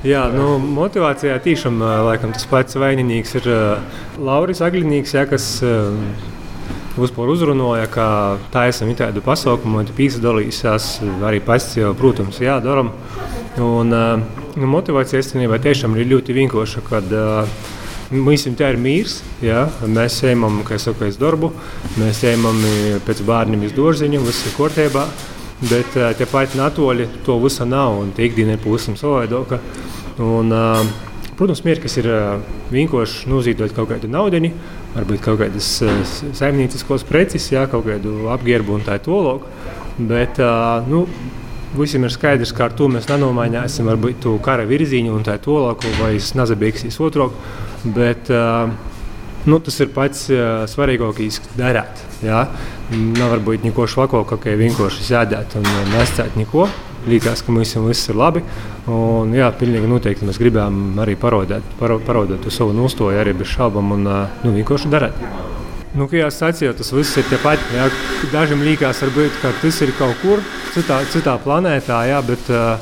Jā, 0.06 0.28
nu, 0.30 0.60
motivācijā 0.60 1.38
tiešām 1.42 1.82
eh, 1.82 1.98
laikam, 2.10 2.34
tas 2.36 2.46
pats 2.50 2.78
vainīgs 2.78 3.36
ir 3.40 3.52
Lauris 4.22 4.62
Aglinīgs, 4.62 5.16
ja, 5.18 5.26
kas 5.30 5.64
vispār 6.96 7.32
uzrunāja, 7.34 7.88
ka 7.92 8.08
tā 8.54 8.70
esam 8.72 8.94
tādu 8.96 9.24
pasaukumu, 9.26 9.82
un 9.82 9.96
pīsadalīsies 9.98 10.92
arī 11.28 11.42
pats, 11.44 11.74
jau, 11.76 11.92
protams, 11.98 12.40
jādaram. 12.40 12.94
Un, 13.60 13.92
nu, 13.92 14.70
motivācija 14.70 15.20
īstenībā 15.24 15.60
tiešām 15.64 15.96
ir 16.00 16.08
ļoti 16.12 16.36
vienkārša, 16.36 16.84
kad 16.88 17.12
uh, 17.16 17.60
Mums 18.14 18.44
tā 18.54 18.70
ir 18.74 18.78
mīrs. 18.78 19.22
Jā. 19.42 19.64
Mēs 19.90 20.20
ejam, 20.28 20.46
teicu, 20.68 21.18
darbu, 21.22 21.50
mēs 21.98 22.22
ejam 22.28 22.46
pēc 23.08 23.24
bērniem 23.26 23.66
uz 23.66 23.74
dārziņu, 23.74 24.22
viss 24.28 24.46
ir 24.46 24.54
kārtībā. 24.60 25.08
Bet 25.66 25.96
tepat 26.20 26.54
natoļi 26.60 27.08
to 27.26 27.40
visu 27.42 27.66
nav, 27.66 27.96
un 28.04 28.12
tie 28.14 28.28
ikdiena 28.28 28.58
ir 28.58 28.62
pavisam 28.62 28.98
savādāka. 29.00 29.62
Protams, 31.36 31.62
mērķis 31.66 31.98
ir 32.00 32.10
vienkārši 32.72 33.32
nozīmēt 33.32 33.74
kaut 33.76 33.90
kādu 33.90 34.08
naudu, 34.12 34.52
varbūt 34.94 35.24
kaut 35.24 35.42
kādas 35.42 35.72
saimnieciskos 36.38 37.08
preces, 37.08 37.50
jā, 37.52 37.66
kaut 37.72 37.88
kādu 37.88 38.30
apģērbu 38.36 38.78
un 38.78 38.86
tā 38.86 39.00
tālāk. 39.04 39.48
Bet 39.98 40.40
nu, 40.92 41.06
visiem 41.80 42.06
ir 42.08 42.14
skaidrs, 42.14 42.54
ka 42.56 42.70
ar 42.70 42.76
to 42.78 42.88
mēs 42.92 43.08
nenomainīsim 43.10 43.88
varbūt 43.90 44.22
to 44.26 44.36
kara 44.44 44.66
virzienu 44.70 45.16
un 45.16 45.24
tā 45.26 45.38
tālāk, 45.42 45.86
vai 46.00 46.16
es 46.18 46.34
nezabēgsīs 46.38 47.00
otrāk. 47.04 47.36
Bet, 47.96 48.32
uh, 48.34 48.72
nu, 49.46 49.60
tas 49.64 49.80
ir 49.84 49.92
pats 49.96 50.26
uh, 50.34 50.66
svarīgākais 50.70 51.42
darīt. 51.58 52.04
Ja? 52.26 52.48
Nav 52.96 53.36
varbūt 53.36 53.66
neko 53.68 53.88
švako, 53.90 54.24
kā 54.30 54.58
vienkārši 54.58 55.10
sēdēt 55.12 55.58
un 55.60 55.70
nestāt 55.94 56.38
neko. 56.40 56.68
Liekas, 57.06 57.44
ka 57.46 57.54
mums 57.54 57.76
viss 57.86 58.10
ir 58.10 58.18
labi. 58.18 58.42
Un, 58.90 59.34
jā, 59.38 59.52
pilnīgi 59.58 59.90
noteikti 59.90 60.26
mēs 60.26 60.42
gribējām 60.42 61.02
arī 61.02 61.14
parodēt, 61.22 61.76
paro, 61.80 62.00
parodēt 62.06 62.50
savu 62.54 62.74
nostāju 62.74 63.22
arī 63.22 63.36
bez 63.38 63.54
šaubām 63.54 63.94
un 63.98 64.08
nu, 64.10 64.56
vienkārši 64.56 64.90
darīt. 64.94 65.22
Nu, 65.96 66.10
kā 66.12 66.20
jau 66.20 66.32
sacīju, 66.34 66.74
tas 66.76 66.92
viss 66.92 67.16
ir 67.22 67.28
tepat. 67.30 67.62
Jā, 67.72 67.88
dažiem 68.34 68.66
liekas, 68.68 69.00
ka 69.42 69.54
tas 69.62 69.82
ir 69.86 69.94
kaut 69.96 70.20
kur 70.20 70.44
citā, 70.76 71.00
citā 71.08 71.38
planētā, 71.40 72.02
jā, 72.10 72.20
bet 72.28 72.52
uh, 72.52 72.76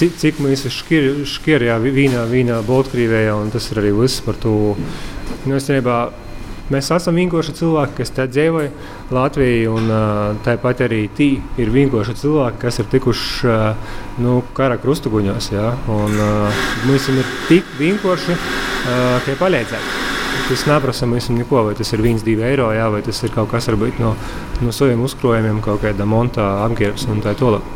cik, 0.00 0.16
cik 0.18 0.40
mēs 0.42 0.66
šķirjā 0.74 1.78
vīnā, 1.84 2.26
vīnā 2.26 2.60
Baltkrievijā, 2.66 3.36
un 3.38 3.54
tas 3.54 3.70
ir 3.70 3.82
arī 3.84 3.94
viss 3.94 4.24
par 4.26 4.38
to. 4.42 4.74
Nu, 5.46 5.56
es, 5.58 5.70
Mēs 6.66 6.88
esam 6.90 7.14
vienkārši 7.14 7.52
cilvēki, 7.60 7.92
kas 8.00 8.10
te 8.10 8.24
dzīvoja 8.26 8.72
Latvijā, 9.14 9.70
un 9.70 9.86
tāpat 10.42 10.82
arī 10.88 11.04
tī 11.14 11.28
ir 11.62 11.70
vienkārši 11.70 12.16
cilvēki, 12.24 12.58
kas 12.64 12.80
ir 12.82 12.88
tikuši 12.90 13.52
nu, 14.24 14.40
kara 14.56 14.74
krustuguņos. 14.82 15.52
Ja? 15.54 15.68
Un, 15.86 16.18
mums 16.88 17.06
ir 17.14 17.22
tik 17.46 17.70
vienkārši, 17.78 18.40
kā 19.28 19.38
palīdzēt. 19.38 20.15
Tas 20.46 20.62
neprasa 20.62 21.08
mums 21.10 21.26
neko, 21.34 21.64
vai 21.66 21.74
tas 21.74 21.88
ir 21.90 22.04
1, 22.04 22.20
2 22.22 22.44
eiro, 22.46 22.68
jā, 22.70 22.84
vai 22.92 23.00
tas 23.02 23.18
ir 23.26 23.32
kaut 23.34 23.48
kas 23.50 23.66
varbūt, 23.66 23.98
no, 23.98 24.12
no 24.62 24.74
saviem 24.74 25.02
uzkrājumiem, 25.02 25.58
kaut 25.64 25.80
kāda 25.82 26.06
monta 26.06 26.44
apģērbs 26.68 27.08
un 27.10 27.18
tā 27.24 27.32
tālāk. 27.34 27.66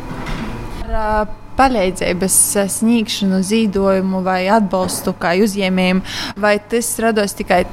Palīdzības 1.59 2.37
sniegšanu, 2.77 3.41
zīdojumu 3.45 4.23
vai 4.23 4.45
atbalstu 4.55 5.17
kā 5.19 5.35
uzņēmējiem, 5.43 6.05
vai 6.39 6.55
tas 6.71 6.93
rados 7.03 7.35
tikai 7.37 7.65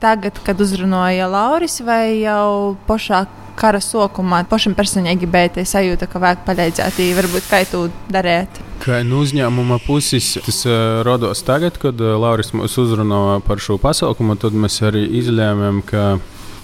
tagad, 0.00 0.40
kad 0.46 0.60
uzrunāja 0.64 1.28
Lauris, 1.28 1.82
vai 1.84 2.22
jau 2.22 2.78
pašā 2.88 3.26
kara 3.56 3.80
sokumā 3.82 4.42
pašam 4.50 4.76
personīgi 4.76 5.28
bija 5.30 5.64
sajūta, 5.66 6.08
ka 6.10 6.20
vajag 6.22 6.44
palīdzēt, 6.46 7.00
varbūt 7.16 7.48
kā 7.50 7.62
tu 7.70 7.86
darīt? 8.12 8.60
Kā 8.84 9.00
no 9.06 9.22
uzņēmuma 9.24 9.80
puses 9.86 10.36
tas 10.46 10.62
uh, 10.68 11.02
rados 11.06 11.42
tagad, 11.46 11.80
kad 11.82 12.00
uh, 12.00 12.14
Lauris 12.20 12.52
mūs 12.56 12.76
uzrunāja 12.82 13.40
par 13.46 13.62
šo 13.62 13.78
pasaukumu, 13.82 14.36
tad 14.40 14.56
mēs 14.56 14.80
arī 14.86 15.06
izlēmām, 15.22 15.82
ka 15.86 16.16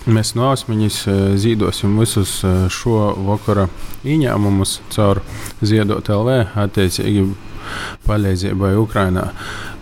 Mēs 0.03 0.33
no 0.35 0.49
Ausmaņas 0.49 0.97
zīdosim 1.39 1.93
visus 2.01 2.41
šo 2.75 2.97
vakara 3.23 3.69
ieņēmumus 4.03 4.81
caur 4.91 5.21
Ziedot 5.63 6.11
LV, 6.11 6.41
attiecīgi 6.59 7.23
palīdzībai 8.09 8.73
Ukrainā. 8.81 9.29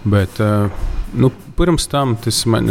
Bet 0.04 0.36
nu, 1.16 1.32
pirms 1.56 1.88
tam 1.88 2.18
tas 2.20 2.42
man. 2.44 2.68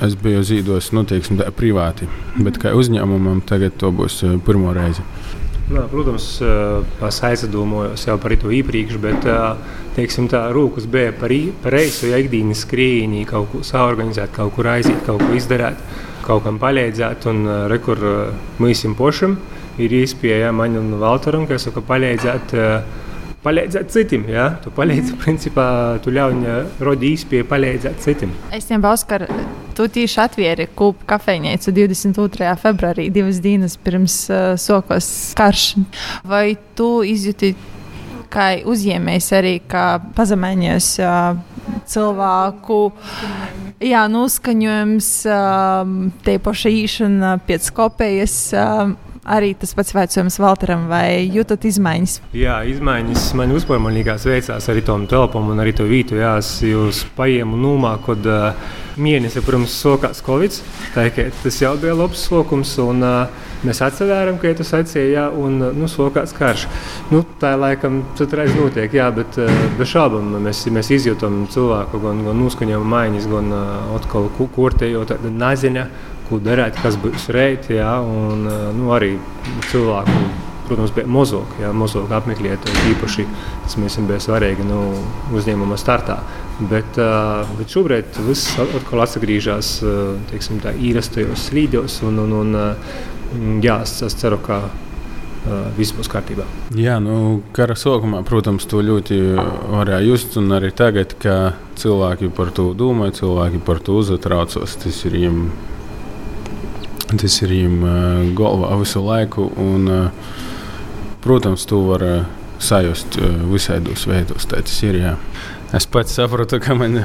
Es 0.00 0.16
biju 0.16 0.40
zīdos, 0.46 0.90
nu, 0.96 1.04
teiksim, 1.04 1.36
tā, 1.40 1.50
privāti, 1.52 2.08
bet 2.40 2.56
kā 2.60 2.72
uzņēmumam 2.76 3.42
tagad 3.48 3.76
to 3.80 3.90
būs 3.92 4.22
pirmo 4.46 4.72
reizi. 4.76 5.04
Nā, 5.70 5.84
protams, 5.86 6.40
es 7.06 7.18
aizdomājos 7.28 8.06
jau 8.08 8.16
par 8.18 8.34
to 8.40 8.50
iepriekš, 8.50 8.96
bet 9.02 9.28
teiksim, 9.94 10.26
tā 10.32 10.46
rūkas 10.56 10.88
bija 10.90 11.12
par, 11.14 11.34
par 11.62 11.76
reisu, 11.76 12.08
ja 12.10 12.18
ikdienas 12.18 12.64
skrējienī 12.64 13.26
kaut 13.28 13.52
ko 13.52 13.60
saorganizēt, 13.66 14.32
kaut 14.34 14.56
kur 14.56 14.72
aiziet, 14.72 15.04
kaut 15.06 15.22
ko 15.22 15.36
izdarīt 15.36 15.78
kaut 16.30 16.46
kam 16.46 16.60
palīdzēt. 16.62 17.26
Un 17.30 17.44
rekur 17.70 18.02
uh, 18.06 18.40
mūsim 18.62 18.96
pošam 18.98 19.38
ir 19.80 19.94
iespēja 20.00 20.52
man 20.54 20.78
un 20.80 20.92
Valteram, 21.00 21.46
kas 21.50 21.68
saka, 21.68 21.84
palīdzēt. 21.86 22.56
Palīdzēt 23.40 23.88
citiem. 23.88 24.26
Ja? 24.28 24.50
Tu 24.60 24.68
palīdzi, 24.76 25.14
principā, 25.22 25.64
tu 26.04 26.12
ļauj 26.12 26.42
rodi 26.84 27.14
īspēju 27.14 27.48
palīdzēt 27.48 28.04
citiem. 28.04 28.34
Es 28.52 28.68
tiem 28.68 28.84
Oskar, 28.84 29.24
tu 29.80 29.88
tieši 29.88 30.20
atvieri 30.20 30.68
kūpu 30.76 31.08
kafejnīcu 31.08 31.72
22. 31.72 32.52
februārī, 32.60 33.08
divas 33.12 33.40
dienas 33.40 33.78
pirms 33.80 34.22
uh, 34.28 34.52
sokos 34.60 35.08
karš. 35.38 35.70
Vai 36.28 36.58
tu 36.76 37.00
izjūti, 37.06 37.54
kā 38.30 38.50
uzņēmējs 38.68 39.30
arī, 39.40 39.56
pazemējies 40.18 40.92
uh, 41.00 41.40
cilvēku 41.88 42.82
Jā, 43.80 44.02
uzskaņojums, 44.12 45.06
um, 45.32 45.92
te 46.20 46.34
paša 46.44 46.68
īšana 46.68 47.30
pēc 47.48 47.70
kopējas. 47.72 48.34
Arī 49.28 49.50
tas 49.52 49.74
pats 49.76 49.92
vecums 49.92 50.38
Valteram, 50.40 50.86
vai 50.88 51.26
jūtat 51.28 51.66
izmaiņas? 51.68 52.14
Jā, 52.32 52.62
izmaiņas 52.64 53.26
man 53.36 53.52
liekas 53.92 54.24
veicās 54.24 54.68
arī 54.72 54.80
tom 54.86 55.04
telpam 55.10 55.50
un 55.52 55.60
arī 55.60 55.74
to 55.76 55.84
vītu. 55.84 56.16
Jā, 56.16 56.38
es 56.40 56.54
jūs 56.64 57.02
paiem 57.18 57.52
un 57.52 57.60
numā, 57.66 57.98
kad 58.06 58.24
uh, 58.24 58.72
mēnesi, 58.96 59.44
protams, 59.44 59.76
sokās 59.76 60.24
Covid. 60.24 60.56
Tā, 60.94 61.10
tas 61.42 61.60
jau 61.60 61.76
bija 61.82 61.98
labs 62.00 62.24
sokums. 62.30 62.72
Un, 62.80 63.04
uh, 63.04 63.46
Mēs 63.60 63.82
atcerām, 63.84 64.38
ka 64.40 64.54
tas 64.56 64.70
atsīja, 64.72 65.26
un 65.36 65.58
nu, 65.76 65.88
sokās 65.90 66.32
karš. 66.32 66.62
Nu, 67.12 67.20
tā 67.42 67.50
laikam 67.60 67.98
citreiz 68.16 68.54
notiek, 68.56 68.94
jā, 68.96 69.10
bet 69.12 69.36
bez 69.76 69.90
šaubām 69.90 70.30
mēs, 70.46 70.62
mēs 70.72 70.88
izjūtam 70.96 71.42
cilvēku 71.52 72.00
gan, 72.00 72.22
gan 72.24 72.40
noskaņojumu 72.40 72.88
maiņas, 72.94 73.26
gan 73.28 73.52
atkal 73.98 74.30
kurtējo 74.56 75.04
naziņu 75.28 75.84
ko 76.30 76.38
darīt, 76.42 76.78
kas 76.80 76.96
būs 77.00 77.28
reit, 77.34 77.68
jā, 77.74 77.90
un 78.00 78.46
nu, 78.78 78.94
arī 78.96 79.16
cilvēku. 79.70 80.22
Protams, 80.70 80.92
bija 80.94 81.10
mazāk, 81.10 81.56
ja 81.58 81.72
mazāk 81.74 82.12
apmeklēt, 82.14 82.68
īpaši 82.92 83.24
tas 83.64 83.74
mums 83.74 83.96
bija 84.06 84.20
svarīgi 84.22 84.62
nu, 84.68 84.78
uzņēmuma 85.34 85.74
startā. 85.80 86.20
Bet, 86.70 87.00
bet 87.58 87.74
šobrīd 87.74 88.20
viss 88.28 88.54
atkal 88.62 89.02
atgriežas 89.02 89.80
īrastajos 90.30 91.48
slīdos, 91.48 91.98
un, 92.06 92.22
un, 92.22 92.54
un 92.54 93.58
jā, 93.64 93.80
es, 93.82 94.14
ceru, 94.22 94.38
ka 94.46 94.60
viss 95.78 95.94
būs 95.96 96.10
kārtībā. 96.12 96.44
Jā, 96.76 96.98
nu, 97.02 97.40
kara 97.56 97.74
sākumā, 97.78 98.22
protams, 98.28 98.66
to 98.70 98.82
ļoti 98.84 99.18
varēja 99.72 100.04
just. 100.04 100.36
Un 100.40 100.52
arī 100.56 100.70
tagad, 100.76 101.16
kad 101.20 101.58
cilvēki 101.80 102.30
par 102.36 102.52
to 102.54 102.70
domā, 102.76 103.10
cilvēki 103.16 103.62
par 103.64 103.80
to 103.84 103.98
uzatraucas, 104.00 104.76
tas 104.82 105.04
ir 105.08 105.16
viņiem 105.16 105.42
Tas 107.10 107.40
ir 107.42 107.54
viņam 107.54 108.34
galvā 108.38 108.76
visu 108.80 109.02
laiku. 109.02 109.48
Un, 109.58 109.88
protams, 111.24 111.66
to 111.66 111.80
var 111.88 112.04
sajust 112.60 113.18
visādos 113.50 114.06
veidos. 114.06 114.46
Tas 114.50 114.82
ir. 114.86 115.00
Jā. 115.00 115.16
Es 115.76 115.86
pats 115.90 116.14
saprotu, 116.18 116.60
ka 116.62 116.76
man 116.78 117.02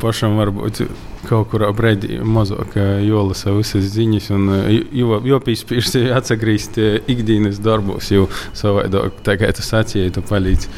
pašam 0.00 0.38
varbūt 0.40 0.84
kaut 1.28 1.48
kurā 1.52 1.70
brīdī 1.76 2.18
mazāk 2.20 2.76
jolasa 3.04 3.54
visas 3.56 3.88
ziņas, 3.94 4.28
un 4.36 4.50
jo, 4.92 5.20
jo 5.24 5.40
pīspīši 5.44 6.06
atsagrīst 6.18 6.78
ikdienas 7.10 7.60
darbos, 7.64 8.12
jo 8.12 8.28
savādāk, 8.56 9.22
tā 9.24 9.38
kā 9.40 9.52
tu 9.56 9.64
sacīji, 9.64 10.14
tu 10.14 10.24
palīdzi 10.28 10.72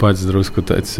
pats 0.00 0.26
drusku 0.28 0.64
tāds 0.64 0.98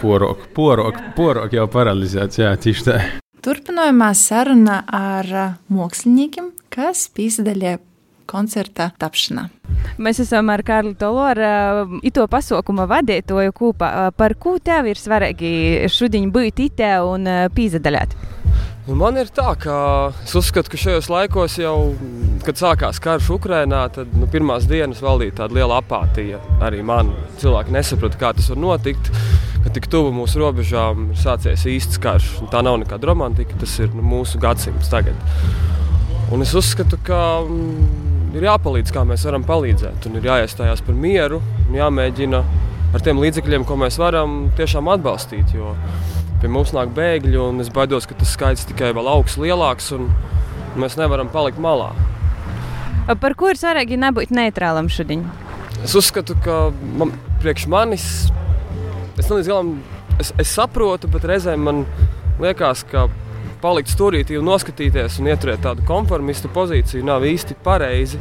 porok, 0.00 0.48
porok, 0.56 1.04
porok 1.16 1.60
jau 1.60 1.68
paralizēts, 1.72 2.44
jā, 2.44 2.56
tieši 2.60 2.90
tā. 2.90 3.02
Turpinājumā 3.44 4.06
saruna 4.16 4.78
ar 4.88 5.26
māksliniekiem, 5.68 6.46
kas 6.72 7.10
piedalījās 7.12 7.82
koncerta 8.24 8.86
tapšanā. 8.96 9.42
Mēs 10.00 10.22
esam 10.22 10.48
ar 10.48 10.62
Kārlu 10.64 10.94
Toloru, 10.96 11.98
ito 12.08 12.24
pasaukuma 12.32 12.86
vadītāju 12.88 13.52
kopā. 13.52 13.90
Par 14.16 14.34
ko 14.40 14.56
tev 14.64 14.88
ir 14.88 14.96
svarīgi 14.96 15.90
šodien 15.92 16.32
būt 16.32 16.62
itē 16.70 16.94
un 17.04 17.28
piedalīt? 17.52 18.16
Nu, 18.84 18.96
man 18.96 19.20
ir 19.20 19.28
tā, 19.32 19.50
ka 19.60 19.76
es 20.24 20.32
uzskatu, 20.40 20.72
ka 20.72 20.80
šajos 20.80 21.12
laikos 21.12 21.60
jau, 21.60 21.76
kad 22.48 22.56
sākās 22.60 23.00
karš 23.04 23.30
Ukrajinā, 23.36 23.86
tad 23.92 24.12
nu, 24.16 24.28
pirmās 24.28 24.64
dienas 24.68 25.04
valdīja 25.04 25.42
tāda 25.42 25.60
liela 25.60 25.82
apātija. 25.84 26.40
Arī 26.64 26.80
man 26.84 27.12
cilvēki 27.40 27.76
nesaprata, 27.76 28.20
kā 28.20 28.32
tas 28.40 28.48
var 28.52 28.60
notikt 28.70 29.12
ka 29.64 29.72
tik 29.72 29.88
tuvu 29.88 30.12
mūsu 30.12 30.42
robežām 30.42 31.10
ir 31.14 31.20
sācies 31.20 31.64
īsts 31.68 32.00
karš. 32.02 32.30
Tā 32.52 32.60
nav 32.64 32.76
nekāda 32.82 33.08
romantika, 33.08 33.56
tas 33.60 33.72
ir 33.80 33.94
nu, 33.96 34.04
mūsu 34.04 34.40
gadsimts 34.42 34.92
tagad. 34.92 35.16
Un 36.34 36.44
es 36.44 36.52
uzskatu, 36.56 36.98
ka 37.04 37.18
mm, 37.46 38.34
ir 38.36 38.46
jāpalīdz, 38.48 38.92
kā 38.92 39.04
mēs 39.08 39.24
varam 39.24 39.44
palīdzēt. 39.48 40.08
Un 40.08 40.20
ir 40.20 40.28
jāiestājās 40.28 40.84
par 40.84 40.98
mieru 40.98 41.40
un 41.68 41.78
jāmēģina 41.78 42.42
ar 42.94 43.04
tiem 43.04 43.20
līdzekļiem, 43.22 43.64
ko 43.68 43.78
mēs 43.80 43.96
varam, 44.00 44.44
tiešām 44.58 44.90
atbalstīt. 44.92 45.56
Jo 45.56 45.72
pie 46.42 46.50
mums 46.52 46.74
nāk 46.76 46.92
bēgļi, 46.92 47.38
un 47.40 47.64
es 47.64 47.72
baidos, 47.72 48.04
ka 48.04 48.16
tas 48.18 48.34
skaits 48.36 48.66
tikai 48.68 48.92
vēl 48.96 49.08
augs 49.08 49.38
lielāks, 49.40 49.88
un 49.96 50.10
mēs 50.76 50.98
nevaram 51.00 51.30
palikt 51.32 51.62
malā. 51.62 51.94
Par 53.20 53.34
ko 53.36 53.48
ir 53.52 53.60
svarīgi 53.60 53.96
nebūt 54.00 54.32
neitrālam 54.32 54.90
šodien? 54.92 55.24
Es 55.84 55.96
uzskatu, 55.96 56.36
ka 56.44 56.68
man, 57.00 57.12
priekš 57.40 57.66
manis 57.72 58.08
es 59.18 59.30
līdz 59.30 59.50
galam 59.50 59.76
es, 60.20 60.32
es 60.40 60.54
saprotu, 60.54 61.10
bet 61.10 61.26
reizēm 61.28 61.64
man 61.66 61.84
liekas, 62.42 62.84
ka 62.90 63.06
palikt 63.64 63.92
stūrītī 63.94 64.36
un 64.38 64.48
noskatīties 64.50 65.20
un 65.22 65.30
ieturēt 65.32 65.64
tādu 65.64 65.84
konformistu 65.88 66.50
pozīciju 66.52 67.06
nav 67.06 67.24
īsti 67.24 67.56
pareizi. 67.64 68.20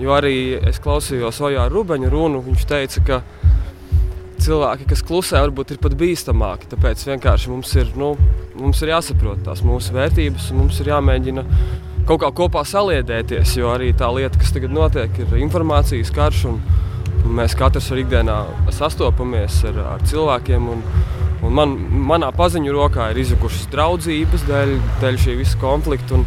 Jo 0.00 0.14
arī 0.16 0.56
es 0.70 0.78
klausījos 0.80 1.40
Ojā 1.44 1.66
Rubeņa 1.68 2.08
runu, 2.12 2.40
viņš 2.46 2.66
teica, 2.70 3.02
ka 3.04 3.18
cilvēki, 4.40 4.86
kas 4.88 5.02
klusē, 5.04 5.42
varbūt 5.44 5.74
ir 5.74 5.80
pat 5.82 5.96
bīstamāki. 6.00 6.70
Tāpēc 6.72 7.02
vienkārši 7.10 7.52
mums 7.52 7.74
ir, 7.76 7.90
nu, 8.00 8.14
mums 8.56 8.80
ir 8.80 8.94
jāsaprot 8.94 9.42
tās 9.44 9.60
mūsu 9.66 9.92
vērtības 9.96 10.50
un 10.52 10.62
mums 10.62 10.80
ir 10.80 10.92
jāmēģina 10.94 11.44
kaut 12.08 12.22
kā 12.22 12.30
kopā 12.40 12.64
saliedēties. 12.66 13.58
Jo 13.60 13.74
arī 13.74 13.90
tā 13.96 14.08
lieta, 14.14 14.40
kas 14.40 14.54
tagad 14.56 14.72
notiek, 14.72 15.20
ir 15.20 15.36
informācijas 15.42 16.14
karš. 16.14 16.46
Un, 16.54 16.62
Mēs 17.30 17.54
katrs 17.58 17.90
ar 17.94 18.00
ikdienā 18.02 18.36
sastopamies 18.74 19.60
ar, 19.70 19.80
ar 19.94 20.04
cilvēkiem. 20.10 20.68
Un, 20.72 20.84
un 21.46 21.56
man, 21.56 21.74
manā 22.10 22.30
paziņu 22.36 22.74
rokā 22.74 23.10
ir 23.12 23.22
izjukušas 23.22 23.68
draudzības 23.72 24.46
dēļ, 24.48 24.76
dēļ 25.02 25.20
šī 25.24 25.36
visa 25.40 25.60
konflikta. 25.62 26.18
Un, 26.18 26.26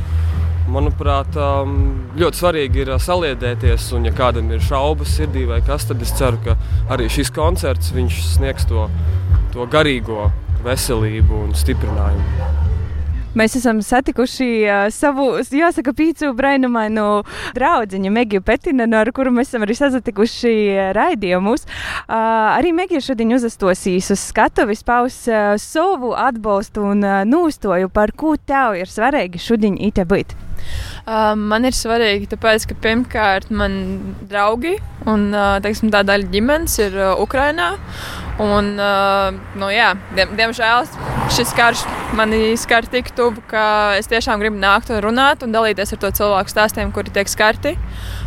manuprāt, 0.74 1.36
um, 1.38 1.78
ļoti 2.20 2.40
svarīgi 2.40 2.84
ir 2.86 2.94
saliedēties. 3.04 3.90
Un, 3.98 4.08
ja 4.08 4.16
kādam 4.16 4.52
ir 4.54 4.64
šaubas 4.64 5.16
sirdī 5.18 5.46
vai 5.50 5.62
kas, 5.66 5.88
tad 5.90 6.02
es 6.04 6.14
ceru, 6.18 6.40
ka 6.46 6.58
arī 6.94 7.10
šis 7.12 7.34
koncerts 7.36 7.94
sniegs 7.94 8.70
to, 8.70 8.88
to 9.54 9.68
garīgo 9.72 10.32
veselību 10.64 11.48
un 11.48 11.58
stiprinājumu. 11.58 12.63
Mēs 13.34 13.56
esam 13.58 13.80
satikuši 13.82 14.50
uh, 14.68 14.84
savu, 14.94 15.32
jāsaka, 15.42 15.94
pīcu 15.98 16.30
brainumainu 16.38 17.24
draudziņu 17.58 18.12
Megiju 18.14 18.44
Petinu, 18.46 18.86
ar 19.00 19.10
kuru 19.16 19.34
mēs 19.34 19.50
esam 19.50 19.66
arī 19.66 19.78
sazatikuši 19.80 20.54
raidījumus. 20.94 21.66
Uh, 21.66 22.14
arī 22.54 22.76
Megija 22.78 23.02
šodien 23.02 23.34
uzastosīs 23.34 24.12
uz 24.14 24.22
skatuves, 24.22 24.86
paus 24.86 25.24
uh, 25.32 25.56
savu 25.58 26.14
atbalstu 26.14 26.86
un 26.94 27.02
uh, 27.02 27.22
nūstoju, 27.26 27.90
par 27.94 28.14
ko 28.14 28.36
tev 28.38 28.78
ir 28.78 28.92
svarīgi 28.92 29.42
šodien 29.42 29.82
ite 29.82 30.06
būt. 30.06 30.38
Uh, 31.04 31.34
man 31.36 31.66
ir 31.68 31.76
svarīgi, 31.76 32.30
tāpēc, 32.32 32.70
ka 32.70 32.78
pirmkārt 32.86 33.50
man 33.52 33.74
draugi 34.30 34.78
un 35.10 35.32
uh, 35.34 35.58
teiksim, 35.64 35.92
tā 35.94 36.04
daļa 36.08 36.30
ģimenes 36.34 36.78
ir 36.86 36.96
uh, 37.02 37.10
Ukrajinā. 37.24 37.74
Un, 38.44 38.74
uh, 38.78 39.34
nu, 39.60 39.74
jā, 39.74 39.94
diem, 40.18 40.38
diemžēl 40.40 40.88
šis 41.34 41.54
karš 41.58 41.80
mani 42.14 42.54
skar 42.62 42.86
tik 42.86 43.08
tuvu, 43.18 43.42
ka 43.50 43.96
es 43.98 44.06
tiešām 44.12 44.42
gribu 44.42 44.60
nākt 44.62 44.92
un 44.94 45.00
runāt 45.02 45.42
un 45.42 45.54
dalīties 45.56 45.96
ar 45.96 46.02
to 46.04 46.12
cilvēku 46.20 46.52
stāstiem, 46.52 46.92
kuri 46.94 47.14
tiek 47.16 47.32
skarti, 47.32 47.72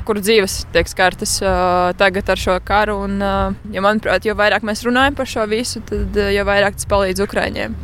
kuru 0.08 0.22
dzīves 0.24 0.56
tiek 0.74 0.90
skartas 0.90 1.36
uh, 1.44 1.92
tagad 2.00 2.32
ar 2.34 2.42
šo 2.42 2.56
karu. 2.66 2.96
Un, 3.06 3.20
uh, 3.22 3.54
ja, 3.70 3.84
manuprāt, 3.84 4.26
jo 4.26 4.34
vairāk 4.38 4.66
mēs 4.66 4.82
runājam 4.88 5.18
par 5.18 5.30
šo 5.30 5.46
visu, 5.50 5.84
tad 5.86 6.18
uh, 6.18 6.32
jo 6.34 6.48
vairāk 6.48 6.80
tas 6.80 6.90
palīdz 6.90 7.22
Ukraiņiem. 7.28 7.78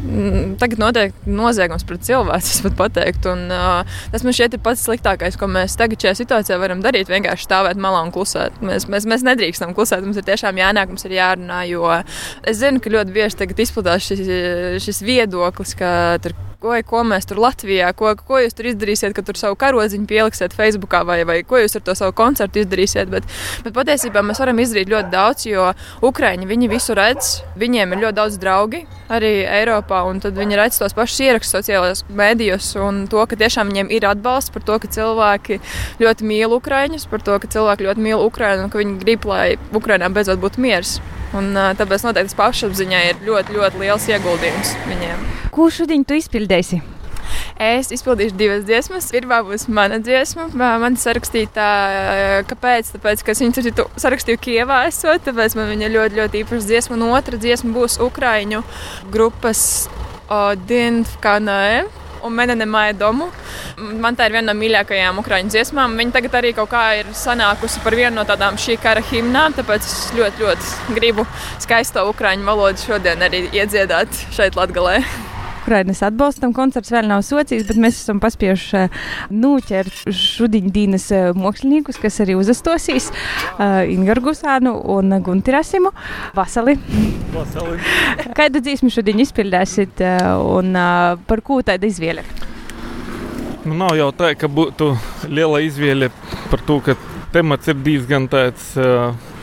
Mm, 0.00 0.54
tagad 0.60 0.80
notiek 0.80 1.16
noziegums 1.28 1.84
pret 1.84 2.04
cilvēku, 2.06 2.50
es 2.54 2.62
pat 2.78 2.94
teiktu. 2.96 3.34
Un, 3.34 3.46
uh, 3.52 4.00
tas 4.12 4.24
man 4.26 4.36
šķiet 4.36 4.56
ir 4.56 4.62
pats 4.64 4.84
sliktākais, 4.86 5.38
ko 5.40 5.48
mēs 5.50 5.76
tagad 5.80 6.00
šajā 6.00 6.16
situācijā 6.22 6.60
varam 6.62 6.82
darīt. 6.84 7.10
Vienkārši 7.12 7.48
stāvēt 7.48 7.80
malā 7.80 8.02
un 8.06 8.12
klusēt. 8.14 8.60
Mēs, 8.64 8.88
mēs, 8.90 9.08
mēs 9.10 9.26
nedrīkstam 9.28 9.74
klusēt, 9.76 10.04
mums 10.06 10.20
ir 10.20 10.28
tiešām 10.28 10.60
jānāk, 10.60 10.92
mums 10.92 11.04
ir 11.08 11.16
jārunā. 11.18 11.62
Jo 11.70 11.88
es 12.48 12.62
zinu, 12.62 12.80
ka 12.82 12.92
ļoti 12.96 13.16
bieži 13.16 13.50
izplatās 13.60 14.08
šis, 14.08 14.24
šis 14.84 15.04
viedoklis, 15.04 15.76
ka 15.78 15.92
tur 16.24 16.36
ko, 16.60 16.74
ko 16.86 17.02
mēs 17.08 17.26
tur 17.28 17.40
Latvijā, 17.40 17.90
ko, 17.96 18.12
ko 18.26 18.40
jūs 18.42 18.56
tur 18.56 18.68
izdarīsiet, 18.70 19.14
kad 19.16 19.26
tur 19.28 19.38
savu 19.40 19.56
karodziņu 19.60 20.06
pieliksiet 20.10 20.54
Facebookā, 20.56 21.02
vai, 21.08 21.22
vai 21.28 21.40
ko 21.46 21.60
jūs 21.60 21.78
ar 21.78 21.84
to 21.86 21.94
savu 21.98 22.14
koncertu 22.16 22.62
izdarīsiet. 22.62 23.10
Bet, 23.12 23.28
bet 23.64 23.76
patiesībā 23.76 24.22
mēs 24.26 24.42
varam 24.42 24.60
izdarīt 24.62 24.92
ļoti 24.92 25.12
daudz, 25.12 25.46
jo 25.48 25.70
Ukraiņi 26.06 26.48
viņi 26.50 26.70
visu 26.72 26.96
redz, 26.98 27.32
viņiem 27.60 27.94
ir 27.96 28.02
ļoti 28.04 28.18
daudz 28.20 28.38
draugi 28.42 28.82
arī 29.10 29.32
Eiropā, 29.48 30.02
un 30.08 30.20
tad 30.22 30.36
viņi 30.38 30.58
redz 30.60 30.80
tos 30.80 30.94
pašus 30.96 31.22
ierakstus 31.26 31.56
sociālajos 31.58 32.04
mēdījos 32.14 32.72
un 32.84 33.04
to, 33.10 33.24
ka 33.26 33.38
tiešām 33.40 33.72
viņiem 33.72 33.90
ir 33.96 34.06
atbalsts 34.10 34.52
par 34.54 34.66
to, 34.66 34.76
ka 34.82 34.90
cilvēki 34.98 35.60
ļoti 36.02 36.28
mīl 36.28 36.56
Ukraiņus, 36.60 37.08
par 37.10 37.24
to, 37.24 37.40
ka 37.42 37.50
cilvēki 37.50 37.88
ļoti 37.88 38.04
mīl 38.04 38.20
Ukraiņu 38.28 38.68
un 38.68 38.72
ka 38.72 38.82
viņi 38.82 38.98
grib, 39.02 39.26
lai 39.30 39.56
Ukraiņā 39.72 40.12
beidzot 40.14 40.42
būtu 40.42 40.62
miers. 40.62 40.98
Un, 41.30 41.52
tāpēc 41.78 42.02
noteikti 42.08 42.34
pašapziņā 42.38 43.04
ir 43.12 43.20
ļoti, 43.26 43.54
ļoti 43.54 43.84
liels 43.84 44.08
ieguldījums 44.10 44.74
viņiem. 44.90 45.28
Ko 45.60 45.66
šodien 45.68 46.06
tu 46.08 46.16
izpildīsi? 46.16 46.78
Es 47.60 47.90
izpildīšu 47.92 48.32
divas 48.40 48.62
dziesmas. 48.64 49.10
Pirmā 49.12 49.42
būs 49.44 49.66
mana 49.68 49.98
dziesma. 50.00 50.46
Man 50.56 50.96
sarakstīta, 50.96 51.66
kāpēc? 52.48 52.94
Tāpēc, 52.94 53.20
ka 53.20 53.34
es 53.34 53.42
viņu 53.44 53.74
sarakstīju 54.00 54.40
Kievā, 54.40 54.78
esot, 54.88 55.20
tāpēc 55.26 55.58
man 55.58 55.68
viņa 55.74 55.92
ļoti, 55.92 56.16
ļoti 56.16 56.42
īpaša 56.46 56.64
dziesma. 56.64 56.96
Un 56.96 57.12
otra 57.12 57.36
dziesma 57.36 57.74
būs 57.76 57.98
Ukraiņu 58.00 58.64
grupas 59.12 59.62
Dinfkanae 60.64 61.84
un 62.24 62.40
Menene 62.40 62.64
Maija 62.64 62.96
Domu. 63.04 63.28
Man 63.76 64.16
tā 64.16 64.30
ir 64.30 64.38
viena 64.38 64.54
no 64.54 64.58
mīļākajām 64.64 65.20
ukrāņu 65.20 65.52
dziesmām. 65.52 66.00
Viņa 66.00 66.16
tagad 66.16 66.40
arī 66.40 66.56
kaut 66.56 66.72
kā 66.72 66.86
ir 67.02 67.12
sanākusi 67.12 67.84
par 67.84 68.00
vienu 68.00 68.16
no 68.16 68.24
tādām 68.24 68.56
šī 68.56 68.80
kara 68.80 69.04
himnām, 69.12 69.60
tāpēc 69.60 69.84
es 69.84 70.14
ļoti, 70.16 70.46
ļoti 70.46 70.96
gribu 70.96 71.28
skaisto 71.60 72.08
ukrāņu 72.14 72.48
valodu 72.48 72.88
šodien 72.88 73.28
arī 73.28 73.50
iedziedāt 73.52 74.24
šeit 74.32 74.56
Latgalē. 74.56 75.02
Ukrainas 75.60 76.02
atbalstam. 76.06 76.54
Koncerts 76.56 76.92
vēl 76.92 77.08
nav 77.10 77.24
socijas, 77.26 77.66
bet 77.68 77.78
mēs 77.80 78.00
esam 78.00 78.20
paspiejuši 78.22 78.76
eh, 78.80 79.00
noķert 79.32 80.12
šodienas 80.16 81.08
eh, 81.14 81.30
māksliniekus, 81.36 82.00
kas 82.00 82.20
arī 82.24 82.36
uzastosīs 82.38 83.10
uh, 83.10 83.82
Ingaru 83.90 84.30
Gusānu 84.30 84.72
un 84.94 85.18
Guntirasimu. 85.24 85.92
Vasali! 86.36 86.76
Vasali. 87.34 87.78
Kādu 88.38 88.62
dzīsmu 88.64 88.90
šodien 88.92 89.20
izpildēsit 89.22 90.00
un 90.00 90.76
par 91.28 91.42
ko 91.44 91.60
tāda 91.66 91.88
izvēle? 91.88 92.24
Nu, 93.60 93.76
nav 93.76 93.92
jau 93.98 94.08
tā, 94.16 94.32
ka 94.40 94.48
būtu 94.48 94.94
liela 95.28 95.60
izvēle 95.60 96.08
par 96.48 96.62
to, 96.64 96.78
ka 96.84 96.96
temats 97.32 97.70
ir 97.70 97.80
diezgan 97.84 98.28
tāds. 98.32 98.72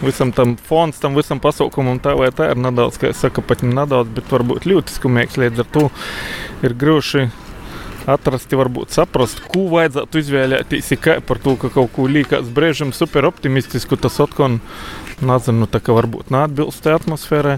Visam 0.03 0.31
tam 0.35 0.55
fons, 0.67 0.99
tam 1.01 1.17
visam 1.17 1.41
pasaukumam, 1.41 1.99
tā 2.03 2.13
vai 2.19 2.29
tā 2.35 2.51
ir 2.53 2.61
nedaudz, 2.61 2.99
kā 3.01 3.11
es 3.13 3.23
saku, 3.23 3.41
pat 3.45 3.63
nedaudz, 3.65 4.13
bet 4.17 4.31
varbūt 4.31 4.69
ļoti 4.69 4.97
skumīgs. 4.99 5.39
Līdz 5.41 5.63
ar 5.65 5.69
to 5.73 5.89
ir 6.67 6.75
grūti 6.77 7.27
atrast, 8.07 8.53
varbūt 8.55 8.95
saprast, 8.95 9.41
ko 9.51 9.65
vajadzētu 9.73 10.21
izvēlēties. 10.21 10.93
Kā 11.03 11.17
par 11.27 11.41
to, 11.43 11.57
ka 11.59 11.71
kaut 11.73 11.91
ko 11.95 12.07
liekas 12.07 12.47
brīžam 12.55 12.93
super 12.95 13.27
optimistisku, 13.27 13.99
tas 13.99 14.19
atkal 14.23 14.59
nezinu, 15.17 15.67
tā 15.67 15.81
kā 15.83 15.95
varbūt 15.97 16.31
neatbilst 16.31 16.85
tai 16.85 16.95
atmosfērai. 16.97 17.57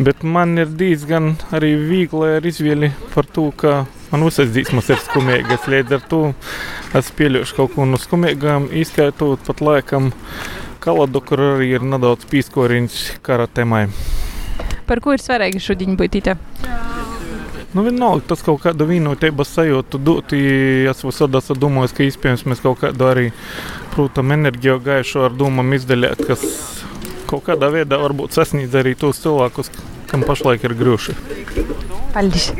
Bet 0.00 0.24
man 0.24 0.56
ir 0.62 0.72
diezgan 0.80 1.34
arī 1.52 1.74
viegli 1.76 2.36
ar 2.38 2.48
izvēli 2.48 2.92
par 3.12 3.28
to, 3.28 3.50
ka 3.52 3.82
man 4.12 4.26
visas 4.28 4.50
dzīsmas 4.52 4.90
ir 4.92 5.00
skumīgas. 5.02 5.68
Līdz 5.72 5.96
ar 5.96 6.02
to 6.10 6.22
es 6.98 7.10
pieļaušu 7.18 7.56
kaut 7.58 7.74
ko 7.76 7.88
no 7.88 8.00
skumīgām, 8.00 8.68
izskaitot 8.82 9.42
pat 9.48 9.64
laikam 9.64 10.12
kaladu, 10.82 11.22
kur 11.24 11.40
arī 11.54 11.72
ir 11.78 11.86
nedaudz 11.86 12.28
pīskoriņš 12.30 12.98
kara 13.24 13.48
temai. 13.48 13.86
Par 14.86 15.00
ko 15.00 15.14
ir 15.16 15.22
svarīgi 15.22 15.62
šodien 15.62 15.96
būt 15.96 16.20
itā? 16.20 16.36
Nu, 17.72 17.86
vienalga, 17.86 18.26
tas 18.34 18.42
kaut 18.44 18.60
kādu 18.66 18.84
vienotības 18.90 19.54
sajūtu 19.56 20.00
dot. 20.04 20.34
Es 20.36 21.00
visada 21.06 21.40
esmu 21.40 21.56
domājis, 21.56 21.94
ka 21.96 22.04
iespējams 22.04 22.44
mēs 22.52 22.60
kaut 22.60 22.82
kādu 22.82 23.06
arī, 23.08 23.30
protams, 23.94 24.36
enerģiju 24.36 24.76
gaišu 24.84 25.22
ar 25.24 25.38
domām 25.38 25.72
izdalīt, 25.72 26.20
kas 26.28 26.44
kaut 27.30 27.46
kādā 27.46 27.70
veidā 27.72 27.96
varbūt 28.02 28.36
sasniedz 28.36 28.76
arī 28.76 28.92
tos 28.98 29.22
cilvēkus, 29.24 29.72
kam 30.12 30.24
pašlaik 30.28 30.68
ir 30.68 30.76
grūti. 30.76 31.16
Paldies! 32.12 32.50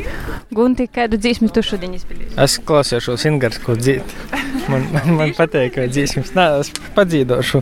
Gunti, 0.53 0.85
kādu 0.89 1.17
dzīsmu 1.21 1.49
tu 1.53 1.63
šodien 1.65 1.95
izpildīsi? 1.97 2.35
Es 2.41 2.59
klausīšos 2.69 3.25
Ingūras, 3.29 3.59
ko 3.61 3.77
dzīt. 3.77 4.15
Man, 4.69 4.85
man, 4.93 5.07
man 5.17 5.33
patīk, 5.37 5.75
ka 5.77 5.87
dzīsmas. 5.89 6.33
Nē, 6.37 6.45
es 6.61 6.71
padzīdošu. 6.97 7.61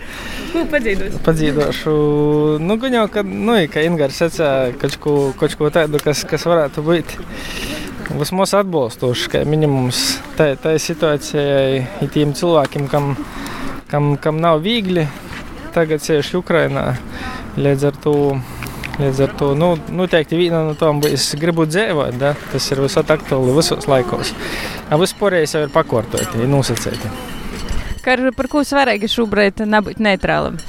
Ko 0.52 0.64
padzīdošu? 0.72 1.20
Padzīdošu. 1.26 1.94
Nu, 2.62 2.76
gan 2.82 2.96
jau, 2.98 3.04
ka, 3.14 3.22
nu, 3.26 3.54
ka 3.70 3.84
Ingūra 3.86 4.14
secināja 4.14 4.74
kaut 4.78 4.98
ko, 5.02 5.14
kaut 5.38 5.54
ko 5.58 5.70
tādu, 5.74 6.02
kas, 6.02 6.22
kas 6.30 6.46
varētu 6.50 6.86
būt. 6.86 7.16
Vismaz 8.10 8.56
atbalstoši, 8.58 9.30
ka 9.30 9.42
minimums 9.46 10.18
tai, 10.38 10.52
tai 10.58 10.76
situācijai, 10.82 11.82
ir 12.02 12.10
tiem 12.10 12.34
cilvēkiem, 12.34 12.88
kam, 12.90 13.12
kam, 13.90 14.16
kam 14.18 14.42
nav 14.42 14.64
viegli 14.66 15.06
tagad 15.74 16.02
cieši 16.02 16.38
Ukrainā. 16.42 16.88
Līdz 17.58 17.86
ar 17.90 18.02
to 18.02 18.16
Līdz 19.00 19.20
ar 19.24 19.30
to 19.40 19.50
nu, 19.56 19.70
noteikti 19.96 20.36
viena 20.36 20.60
no 20.66 20.74
tām 20.76 21.00
es 21.08 21.30
gribu 21.40 21.64
dzīvot. 21.68 22.18
Da? 22.20 22.34
Tas 22.52 22.66
ir 22.72 22.82
visot 22.84 23.12
aktuāli 23.12 23.54
visos 23.56 23.88
laikos. 23.88 24.34
Vispārējais 24.90 25.56
jau 25.56 25.62
ir 25.64 25.72
pakārtoti, 25.72 26.42
ir 26.42 26.50
nosacīti. 26.50 27.12
Kar, 28.04 28.20
par 28.36 28.48
ko 28.52 28.64
svarīgi 28.64 29.08
šobrīd 29.12 29.64
nebūt 29.68 30.00
neitrālam? 30.04 30.60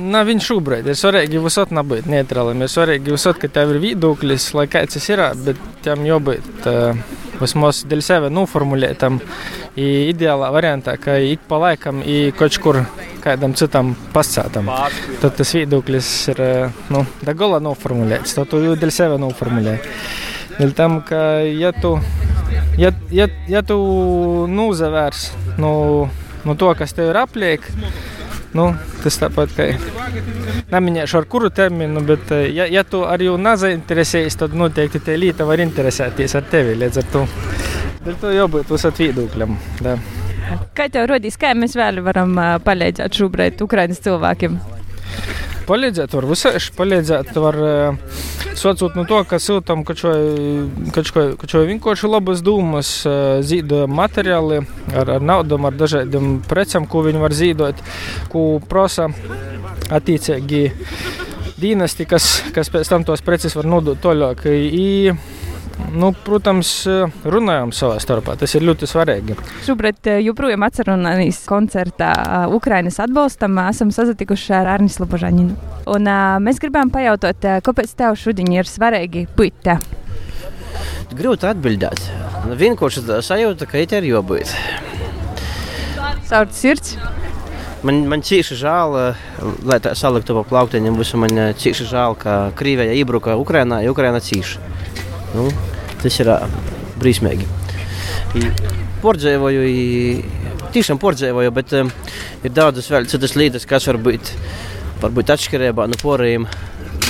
Nav 0.00 0.30
viņš 0.30 0.46
šobrīd. 0.52 0.86
Ir 0.86 0.98
svarīgi 0.98 1.42
visot 1.42 1.74
nebūt 1.74 2.06
neitrālam. 2.10 2.62
Ir 2.62 2.70
svarīgi 2.72 3.14
visot, 3.14 3.38
ka 3.40 3.50
tev 3.52 3.74
ir 3.74 3.82
viedoklis, 3.82 4.52
lai 4.56 4.68
kāds 4.70 4.96
tas 4.96 5.10
ir, 5.10 5.22
bet 5.46 5.60
tam 5.84 6.06
jābūt 6.06 6.70
uh, 6.70 7.02
vismaz 7.40 7.84
dēļ 7.88 8.02
sevi 8.04 8.30
noformulētam. 8.32 9.20
Ideālā 9.80 10.50
variantā, 10.52 10.96
ka 11.00 11.16
ik 11.22 11.44
pa 11.48 11.60
laikam, 11.62 12.02
kaut 12.38 12.58
kur 12.62 12.80
kādam 13.24 13.54
citam 13.58 13.94
pasātam. 14.14 14.70
Tad 15.22 15.36
tas 15.38 15.54
viedoklis 15.56 16.10
ir 16.32 16.42
nu, 16.92 17.04
da 17.24 17.34
gala 17.36 17.60
noformulēts. 17.64 18.36
Tad 18.38 18.50
tu 18.52 18.62
jau 18.64 18.76
dēļ 18.78 18.94
sevi 18.94 19.20
noformulē. 19.22 19.76
Dēļ 20.58 20.74
tam, 20.76 21.00
ka 21.06 21.40
ja 21.46 21.72
tu, 21.76 21.94
ja, 22.80 22.92
ja, 23.14 23.28
ja 23.48 23.62
tu 23.66 23.78
nozavērs 24.50 25.30
no, 25.60 25.72
no 26.44 26.56
to, 26.58 26.72
kas 26.76 26.96
tev 26.96 27.12
ir 27.12 27.20
apliek, 27.22 27.70
nu, 28.56 28.70
tas 29.02 29.18
tāpat 29.20 29.52
kā 29.56 29.68
neminēšu 30.70 31.20
ar 31.20 31.26
kuru 31.30 31.50
terminu, 31.54 32.02
bet 32.06 32.32
ja, 32.50 32.66
ja 32.70 32.84
tu 32.86 33.02
ar 33.06 33.22
jau 33.22 33.36
nezainteresējies, 33.40 34.38
tad 34.40 34.56
noteikti 34.58 35.02
te 35.06 35.16
līta 35.18 35.46
var 35.48 35.62
interesēties 35.62 36.36
ar 36.38 36.48
tevi 36.50 36.78
līdz 36.80 37.02
ar 37.02 37.12
to. 37.14 37.26
Dēļ 38.00 38.18
to 38.22 38.32
jābūt 38.32 38.72
visat 38.72 39.00
viedokļam. 39.02 39.56
Da. 39.84 39.96
Kā 40.74 40.88
tev 40.90 41.10
rodīs, 41.10 41.36
kā 41.40 41.52
mēs 41.54 41.76
vēl 41.78 42.00
varam 42.04 42.38
palīdzēt 42.64 43.18
šobrīd 43.20 43.62
Ukraiņas 43.66 44.04
cilvēkiem? 44.06 44.58
Palīdzēt 45.70 46.14
var 46.16 46.26
visādi, 46.26 46.60
palīdzēt 46.74 47.36
var 47.38 47.56
sacot 48.58 48.96
no 48.98 49.04
to, 49.06 49.20
ka 49.28 49.38
siltam 49.38 49.84
kačai 49.86 51.62
vienkārši 51.68 52.10
labas 52.10 52.42
dūmas, 52.42 52.90
zīda 53.46 53.84
materiāli 53.86 54.60
ar, 54.90 55.14
ar 55.16 55.22
naudam, 55.22 55.68
ar 55.68 55.76
dažādiem 55.78 56.40
precēm, 56.50 56.88
ko 56.90 57.04
viņi 57.06 57.22
var 57.22 57.36
zīdot, 57.36 57.84
ko 58.32 58.44
prasa 58.66 59.08
attiecīgi 59.90 60.64
dīnasti, 61.60 62.08
kas, 62.08 62.30
kas 62.56 62.72
pēc 62.72 62.90
tam 62.90 63.06
tos 63.06 63.22
preces 63.24 63.54
var 63.54 63.68
nodot 63.70 64.00
toļāk. 64.02 64.46
Nu, 65.90 66.12
protams, 66.26 66.70
runājam 67.24 67.72
savā 67.74 67.96
starpā. 68.02 68.36
Tas 68.38 68.54
ir 68.54 68.66
ļoti 68.68 68.88
svarīgi. 68.90 69.36
Šobrīd 69.66 70.10
joprojām 70.26 70.66
atceramies 70.66 71.42
koncertā 71.50 72.12
Ukraiņas 72.54 73.00
atbalstam. 73.06 73.58
Esam 73.70 73.90
sazatikuši 73.94 74.54
ar 74.60 74.74
Arnisu 74.76 75.04
Lubožaninu. 75.04 75.56
Un, 75.90 76.06
uh, 76.06 76.36
mēs 76.42 76.60
gribam 76.62 76.92
pajautāt, 76.94 77.48
kāpēc 77.66 77.96
tev 77.98 78.20
šodien 78.20 78.52
ir 78.60 78.70
svarīgi 78.70 79.26
būt 79.38 79.64
te? 79.66 79.80
grūti 81.16 81.48
atbildēt. 81.50 82.02
Vienkārši 82.60 83.04
tā 83.06 83.18
sajūta, 83.24 83.68
ka 83.68 83.80
it 83.82 83.94
ir 83.96 84.06
jābūt. 84.12 84.52
Caur 86.30 86.50
sirds. 86.54 86.94
Man, 87.86 88.02
man 88.10 88.20
cīši 88.20 88.58
žēl, 88.60 88.96
eh, 89.00 89.20
lai 89.64 89.78
tā 89.80 89.94
saliktu 89.96 90.36
pa 90.36 90.44
plauktiņiem, 90.50 90.98
visu 91.00 91.20
man 91.20 91.32
eh, 91.32 91.52
cīši 91.56 91.86
žēl, 91.88 92.16
ka 92.20 92.34
Krievija 92.56 92.92
iebruka 92.92 93.38
Ukrainā, 93.40 93.80
ja 93.80 93.94
Ukraina 93.94 94.20
cīši. 94.20 94.60
Nu, 95.36 95.46
tas 96.02 96.20
ir 96.22 96.30
brīsmīgi. 97.00 97.46
I, 98.36 98.48
tiešām 100.74 101.00
pordzēvoju, 101.02 101.52
bet 101.56 101.74
um, 101.78 101.90
ir 102.44 102.54
daudzas 102.54 102.90
vēl 102.92 103.08
citas 103.10 103.36
lietas, 103.38 103.66
kas 103.68 103.88
var 103.90 103.98
būt, 104.02 104.32
varbūt 105.02 105.32
atšķirībā 105.36 105.86
no 105.90 105.98
poriem. 106.02 106.48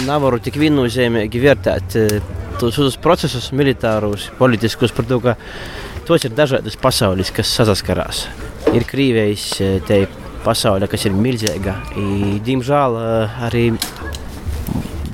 Nevaru 0.07 0.39
tik 0.41 0.57
viennozīmīgi 0.61 1.41
vērtēt 1.43 1.97
tos 2.61 2.77
visus 2.77 2.97
procesus, 3.01 3.51
militārus, 3.57 4.29
politiskus, 4.39 4.93
par 4.97 5.09
to, 5.09 5.19
ka 5.25 5.35
tos 6.09 6.25
ir 6.29 6.35
dažādas 6.37 6.77
pasaules, 6.81 7.33
kas 7.35 7.53
saskarās. 7.57 8.27
Ir 8.77 8.85
eh, 9.65 9.79
te 9.87 10.03
pasaule, 10.45 10.89
kas 10.91 11.07
ir 11.09 11.17
milzīga. 11.17 11.79
I, 11.97 12.39
Diemžēl 12.45 12.99
arī 13.49 13.65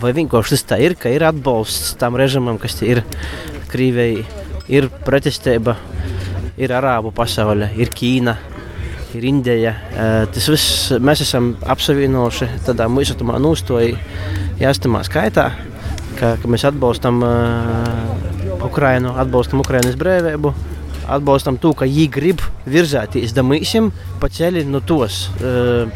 vai 0.01 0.13
vienkārši 0.17 0.55
tas 0.57 0.65
tā 0.71 0.81
ir, 0.85 0.97
ka 0.99 1.11
ir 1.13 1.25
atbalsts 1.27 1.95
tam 2.01 2.19
režimam, 2.19 2.59
kas 2.61 2.79
ir 2.87 3.03
Krievijai, 3.71 4.25
ir 4.73 4.89
pretestība, 5.07 5.77
ir 6.59 6.75
Arābu 6.77 7.13
pasaule, 7.15 7.73
ir 7.77 7.91
Ķīna. 7.95 8.37
Ir 9.17 9.25
Indija. 9.25 9.71
Tas 10.35 10.49
viss 10.53 10.91
mēs 11.01 11.23
esam 11.25 11.55
apsavienojuši 11.65 12.49
tādā 12.67 12.85
mūžā 12.93 13.15
nostājā, 13.41 13.95
jāstamā 14.61 15.01
skaitā, 15.07 15.47
ka, 16.19 16.35
ka 16.43 16.51
mēs 16.51 16.67
atbalstam 16.69 17.23
uh, 17.25 18.61
Ukrainu, 18.67 19.15
atbalstam 19.17 19.63
Ukrainas 19.63 19.97
brīvību, 20.01 20.53
atbalstam 21.09 21.59
to, 21.63 21.73
ka 21.77 21.89
viņi 21.89 22.07
grib 22.13 22.45
virzēties 22.67 23.35
damīsim 23.37 23.91
pa 24.21 24.31
ceļu 24.33 24.67
no 24.71 24.83
tos. 24.87 25.27
Uh, 25.41 25.91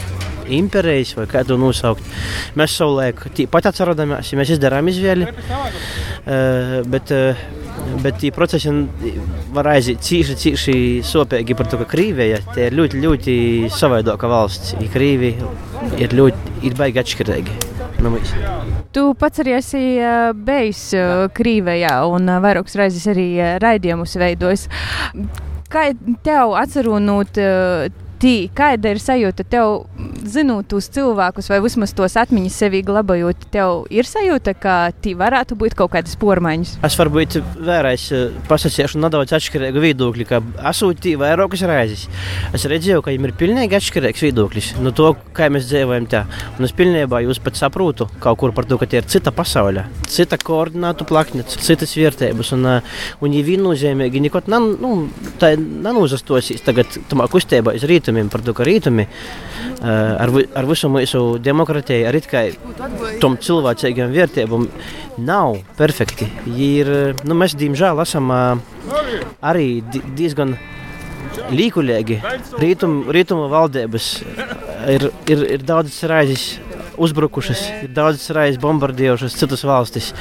Imperijas 0.50 1.14
vai 1.14 1.28
kā 1.30 1.44
to 1.46 1.54
nosaukt. 1.60 2.02
Mēs 2.58 2.74
savulaik 2.74 3.22
tāpat 3.36 3.70
atceramies, 3.70 4.32
mēs 4.34 4.54
izdarām 4.56 4.90
izvēli. 4.90 5.28
Uh, 5.30 6.80
bet, 6.90 7.12
uh, 7.14 7.44
bet 8.02 8.18
tie 8.22 8.32
procesi 8.34 8.72
var 9.54 9.70
aiziet 9.76 10.02
cīši, 10.06 10.38
cīši 10.42 10.76
sopīgi 11.06 11.56
par 11.58 11.70
to, 11.70 11.80
ka 11.80 11.88
Krievija 11.94 12.42
tie 12.50 12.68
ir 12.68 12.78
ļoti, 12.80 13.02
ļoti 13.06 13.38
savaidoka 13.78 14.30
valsts. 14.30 14.74
Krievija 14.90 15.54
ir 16.02 16.18
ļoti, 16.18 16.60
ir 16.66 16.78
baigi 16.78 17.04
atšķirīgi. 17.04 17.58
No 18.00 18.16
mums. 18.16 18.79
Tu 18.90 19.02
pats 19.14 19.38
arī 19.38 19.52
esi 19.54 19.80
uh, 20.02 20.32
bijis 20.34 20.80
uh, 20.98 21.28
Krievijā 21.30 21.92
un 22.10 22.26
uh, 22.26 22.40
vairākas 22.42 22.74
reizes 22.80 23.06
arī 23.12 23.28
raidījumus 23.62 24.16
veidojis. 24.18 24.66
Kā 25.70 25.84
tev 26.26 26.56
atcerunot? 26.58 27.38
Tī, 28.20 28.50
kāda 28.52 28.90
ir 28.92 28.98
sajūta 29.00 29.46
tev, 29.48 29.86
zinot 30.28 30.66
tos 30.68 30.90
cilvēkus, 30.92 31.46
vai 31.48 31.56
vismaz 31.64 31.94
tos 31.96 32.18
atmiņas 32.20 32.56
sevī 32.60 32.82
glabājot, 32.84 33.46
tev 33.54 33.86
ir 33.88 34.04
sajūta, 34.04 34.52
ka 34.60 34.74
tī 35.00 35.14
varētu 35.16 35.56
būt 35.56 35.72
kaut 35.78 35.94
kādas 35.94 36.18
pormaiņas? 36.20 36.74
Es 36.84 36.98
varbūt 37.00 37.38
vēlreiz 37.56 38.04
eh, 38.12 38.34
pasakīšu 38.50 39.00
nedaudz 39.00 39.32
atšķirīgu 39.38 39.84
viedokli, 39.86 40.26
ka 40.28 40.42
esmu 40.68 40.90
tī 41.00 41.14
vairākas 41.20 41.64
reizes. 41.70 42.02
Es 42.52 42.66
redzēju, 42.68 43.00
ka 43.00 43.14
viņiem 43.14 43.30
ir 43.30 43.34
pilnīgi 43.40 43.78
atšķirīgs 43.78 44.26
viedoklis 44.26 44.68
no 44.84 44.92
to, 44.92 45.14
kā 45.32 45.48
mēs 45.48 45.70
dzīvojam 45.70 46.10
tā. 46.12 46.26
Un 46.58 46.68
es 46.68 46.76
pilnībā 46.76 47.22
jūs 47.24 47.40
pat 47.40 47.56
saprotu 47.56 48.10
kaut 48.20 48.42
kur 48.44 48.52
par 48.52 48.68
to, 48.68 48.76
ka 48.76 48.90
tie 48.90 49.00
ir 49.00 49.08
cita 49.08 49.32
pasaule, 49.32 49.86
cita 50.12 50.36
koordinātu 50.36 51.08
plakne, 51.08 51.46
citas 51.56 51.96
vērtības. 51.96 52.52
Un, 52.58 52.68
eh, 52.74 52.92
un 53.24 53.32
ja 53.32 53.48
viennozīmīgi 53.48 54.26
neko 54.28 54.44
nu, 54.52 54.92
tā 55.40 55.54
nenūzastosies 55.56 56.68
tagad 56.68 57.00
tamā 57.08 57.24
kustībā 57.32 57.72
iz 57.80 57.88
rītumiem, 58.10 58.30
par 58.30 58.42
to, 58.42 58.54
ka 58.54 58.64
rītumi 58.66 59.06
eh, 59.06 59.86
ar, 59.86 60.32
ar 60.54 60.66
visu 60.68 60.90
mūsu 60.90 61.38
demokratiju, 61.42 62.08
ar 62.08 62.16
it 62.18 62.26
kā 62.30 62.48
tom 63.20 63.36
cilvēcīgiem 63.36 64.12
vērtībām 64.14 64.66
nav 65.18 65.60
perfekti. 65.78 66.28
Ir, 66.50 67.14
nu, 67.24 67.34
mēs, 67.38 67.56
diemžēl, 67.58 68.00
esam 68.02 68.30
eh, 68.34 69.22
arī 69.42 69.80
di- 69.82 70.02
diezgan 70.16 70.56
līkulīgi. 71.50 72.20
Rītum, 72.60 73.04
rītuma 73.14 73.48
valdības 73.50 74.10
ir, 74.90 75.10
ir, 75.30 75.46
ir 75.56 75.62
daudzas 75.62 76.02
reizes 76.10 76.44
uzbrukušas, 77.00 77.62
ir 77.86 77.94
daudzas 77.94 78.30
reizes 78.34 78.60
bombardējušas 78.60 79.38
citas 79.38 79.64
valstis. 79.64 80.12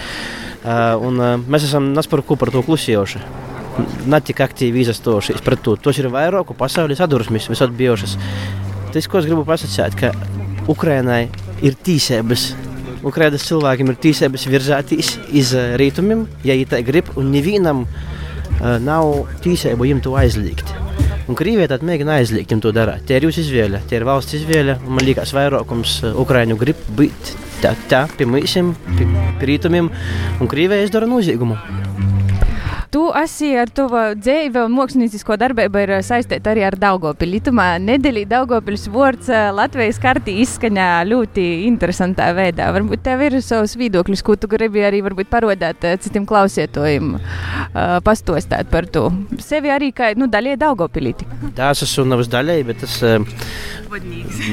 Uh, 0.60 1.00
un, 1.08 1.16
uh, 1.24 1.38
mēs 1.48 1.64
esam 1.70 1.94
nesparku 1.96 2.36
par 2.36 2.52
to 2.52 2.60
klusējuši. 2.68 3.22
Ne 4.10 4.20
tik 4.26 4.42
aktīvi 4.44 4.84
izsastojušies 4.84 5.44
pret 5.46 5.62
to. 5.66 5.76
Tos 5.80 6.00
ir 6.02 6.10
vairāku 6.14 6.56
pasaules 6.58 7.00
sadursmes, 7.00 7.50
visot 7.52 7.74
bijušas. 7.76 8.18
Tas, 8.94 9.08
ko 9.08 9.20
es 9.22 9.28
gribu 9.30 9.46
pasakāt, 9.48 9.98
ka 10.00 10.14
Ukrainai 10.72 11.28
ir 11.66 11.78
tīsības. 11.86 12.50
Ukrainas 13.06 13.46
cilvēkiem 13.48 13.92
ir 13.92 14.00
tīsības 14.04 14.46
virzēties 14.52 15.12
iz 15.40 15.54
uh, 15.56 15.76
rītumiem, 15.80 16.26
ja 16.44 16.58
viņi 16.58 16.70
tā 16.74 16.82
grib, 16.86 17.12
un 17.20 17.32
nevienam 17.32 17.86
uh, 17.86 18.78
nav 18.84 19.30
tīsību 19.46 19.86
viņam 19.86 20.02
to 20.04 20.16
aizliegt. 20.20 20.74
Un 21.30 21.38
Krievija 21.38 21.70
tad 21.70 21.86
mēģina 21.86 22.18
aizliegt 22.20 22.50
viņam 22.50 22.64
to 22.66 22.74
darīt. 22.76 23.06
Tie 23.08 23.20
ir 23.20 23.28
jūsu 23.28 23.44
izvēle, 23.46 23.84
tie 23.88 24.00
ir 24.00 24.08
valsts 24.10 24.36
izvēle. 24.40 24.80
Man 24.88 25.06
liekas, 25.06 25.32
vairākums 25.38 26.00
uh, 26.04 26.18
Ukraiņu 26.26 26.58
grib 26.60 26.82
būt 26.98 27.36
tā, 27.64 27.76
tā 27.92 28.04
pie 28.18 28.28
mums, 28.28 28.58
pie, 28.98 29.08
rītumiem, 29.54 29.92
un 30.40 30.52
Krievija 30.52 30.88
izdara 30.88 31.10
noziegumu. 31.10 31.60
Tu 32.90 33.02
esi 33.22 33.52
ar 33.54 33.70
to 33.70 33.84
dzīvi 34.18 34.64
un 34.64 34.74
māksliniecisko 34.74 35.36
darbību 35.38 35.82
ir 35.84 35.92
saistīta 36.02 36.50
arī 36.56 36.64
ar 36.66 36.74
Daugopili. 36.82 37.38
Tumā 37.46 37.76
nedēļā 37.84 38.24
Daugopilis 38.32 38.88
vārds 38.90 39.30
eh, 39.30 39.52
Latvijas 39.54 40.00
kartī 40.02 40.40
izskaņā 40.42 40.88
ļoti 41.06 41.46
interesantā 41.68 42.32
veidā. 42.34 42.72
Varbūt 42.74 43.04
tev 43.06 43.22
ir 43.28 43.38
savs 43.46 43.76
viedoklis, 43.78 44.26
ko 44.26 44.34
tu 44.42 44.50
gribi 44.50 44.82
arī 44.88 45.04
varbūt 45.06 45.30
parodēt 45.30 45.86
eh, 45.86 46.00
citiem 46.02 46.26
klausietojiem, 46.30 47.14
pastostāt 48.06 48.74
par 48.74 48.90
to. 48.90 49.12
Sevi 49.38 49.70
arī 49.70 49.92
kā 49.94 50.16
nu, 50.18 50.26
daļai 50.26 50.58
Daugopilīti. 50.58 51.30
Tas 51.60 51.86
esmu 51.86 52.08
nevis 52.10 52.32
daļai, 52.34 52.64
bet 52.72 52.82
tas 52.88 52.98
ir 53.06 53.22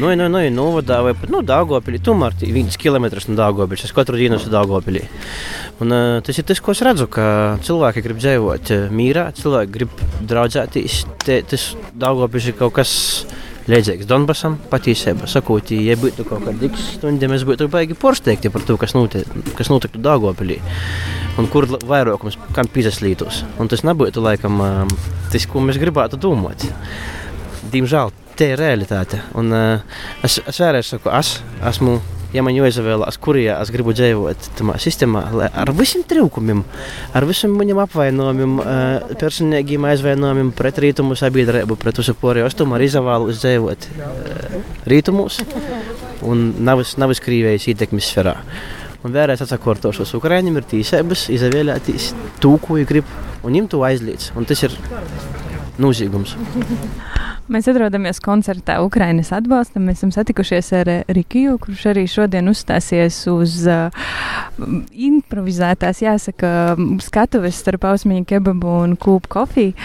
nu, 0.00 0.12
nu, 0.12 0.28
nu, 0.28 0.44
novadā 0.52 1.00
vai 1.04 1.12
nu, 1.32 1.40
Dāngopilī. 1.44 2.00
Tomēr 2.04 2.36
tie 2.40 2.52
viens 2.52 2.76
kilometrs 2.80 3.28
no 3.28 3.36
Dāngopiļa. 3.40 3.88
Es 3.88 3.96
katru 3.96 4.20
dienu 4.20 4.36
esmu 4.36 4.52
Dāngopilī. 4.52 5.04
Un, 5.84 5.92
tas 6.24 6.40
ir 6.40 6.46
tas, 6.48 6.60
ko 6.64 6.72
es 6.72 6.80
redzu, 6.84 7.08
ka 7.12 7.26
cilvēki 7.64 8.04
grib 8.04 8.20
dzīvot 8.20 8.25
uh, 8.74 8.86
mīrā, 8.92 9.28
cilvēki 9.36 9.74
grib 9.74 10.04
draudzēties. 10.26 11.02
Tas 11.24 11.66
Dāngopiļs 11.96 12.50
ir 12.50 12.56
kaut 12.58 12.74
kas 12.78 12.92
līdzīgs 13.70 14.06
Donbasam 14.08 14.56
patiesībā. 14.70 15.28
Sakot, 15.30 15.70
ja 15.74 15.96
būtu 15.98 16.26
kaut 16.28 16.44
kāda 16.46 16.56
diks 16.60 16.92
stunda, 16.96 17.30
mēs 17.30 17.46
būtu 17.46 17.68
baigi 17.72 17.96
porsteigti 17.98 18.50
par 18.52 18.64
to, 18.66 18.78
kas, 18.80 18.94
notiek, 18.96 19.26
kas 19.58 19.70
notiktu 19.72 20.02
Dāngopilī. 20.02 20.60
Un 21.40 21.50
kur 21.52 21.68
vairākums 21.68 22.38
kam 22.56 22.70
piesaistītos. 22.72 23.42
Tas 23.70 23.84
nebūtu 23.86 24.22
laikam 24.24 24.62
um, 24.62 24.92
tas, 25.32 25.48
ko 25.50 25.62
mēs 25.64 25.80
gribētu 25.82 26.20
domāt. 26.20 26.64
Diemžēl 27.72 28.14
tā 28.38 28.52
ir 28.54 28.60
realitāte. 28.62 29.20
Un, 29.36 29.52
uh, 29.52 30.02
es, 30.24 30.38
es 30.46 30.62
vēlreiz 30.62 30.94
saku, 30.94 31.12
es 31.16 31.38
esmu. 31.72 31.98
Ja 32.36 32.42
man 32.44 32.52
jāizvēlās, 32.52 33.16
kurā 33.22 33.54
es 33.56 33.70
gribu 33.72 33.94
dzīvot, 33.96 34.50
tajā 34.58 34.76
sistēmā, 34.84 35.22
ar 35.48 35.70
visiem 35.76 36.02
trūkumiem, 36.08 36.62
ar 37.16 37.24
visiem 37.28 37.54
maniem 37.56 37.80
apvainojumiem, 37.80 38.58
uh, 38.60 39.14
personīgiem 39.16 39.86
aizvainojumiem 39.88 40.50
pret 40.56 40.82
rītumu 40.84 41.16
sabiedrību, 41.16 41.78
pret 41.80 42.02
visu 42.02 42.16
pārējo, 42.20 42.50
es 42.50 42.58
tomēr 42.58 42.84
izvēlos 42.84 43.40
dzīvot 43.40 43.88
uh, 43.94 44.58
rītumos 44.92 45.40
un 46.26 46.50
nav 46.60 46.84
uz 46.84 47.22
Krievijas 47.24 47.70
ietekmes 47.72 48.10
sferā. 48.12 48.36
Un 49.06 49.14
vēlreiz 49.14 49.40
atsakotos, 49.44 50.00
Ukrāņiem 50.18 50.60
ir 50.60 50.68
tiesības 50.68 51.28
izvēlēties 51.32 52.10
to, 52.42 52.56
ko 52.60 52.76
viņi 52.76 52.90
grib, 52.90 53.16
un 53.42 53.52
viņiem 53.52 53.68
to 53.72 53.80
aizliedz. 53.86 54.32
Un 54.36 54.48
tas 54.48 54.64
ir 54.66 54.74
noziegums. 55.78 56.36
Mēs 57.46 57.68
atrodamies 57.70 58.18
koncertā 58.18 58.80
Ukraiņas 58.82 59.28
atbalstam. 59.36 59.84
Mēs 59.86 60.00
esam 60.00 60.10
satikušies 60.14 60.70
ar 60.80 60.88
eh, 60.90 61.04
Rikiju, 61.14 61.60
kurš 61.62 61.84
arī 61.92 62.02
šodien 62.10 62.50
uzstāsies 62.50 63.20
uz 63.30 63.60
uh, 63.70 63.94
improvizētās, 64.90 66.02
jāsaka, 66.02 66.50
skatuves 67.06 67.60
starp 67.62 67.86
ausmiņu 67.92 68.26
kebabu 68.32 68.74
un 68.82 68.98
kūpu 68.98 69.30
kofiju. 69.36 69.76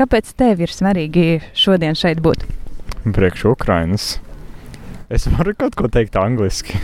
Kāpēc 0.00 0.32
tev 0.40 0.64
ir 0.64 0.72
svarīgi 0.72 1.42
šodien 1.52 1.98
šeit 1.98 2.24
būt? 2.24 2.48
Priekš 3.04 3.46
Ukrainas. 3.52 4.10
Es 5.12 5.28
varu 5.28 5.52
kaut 5.58 5.76
ko 5.76 5.92
teikt 5.92 6.16
angliski. 6.16 6.78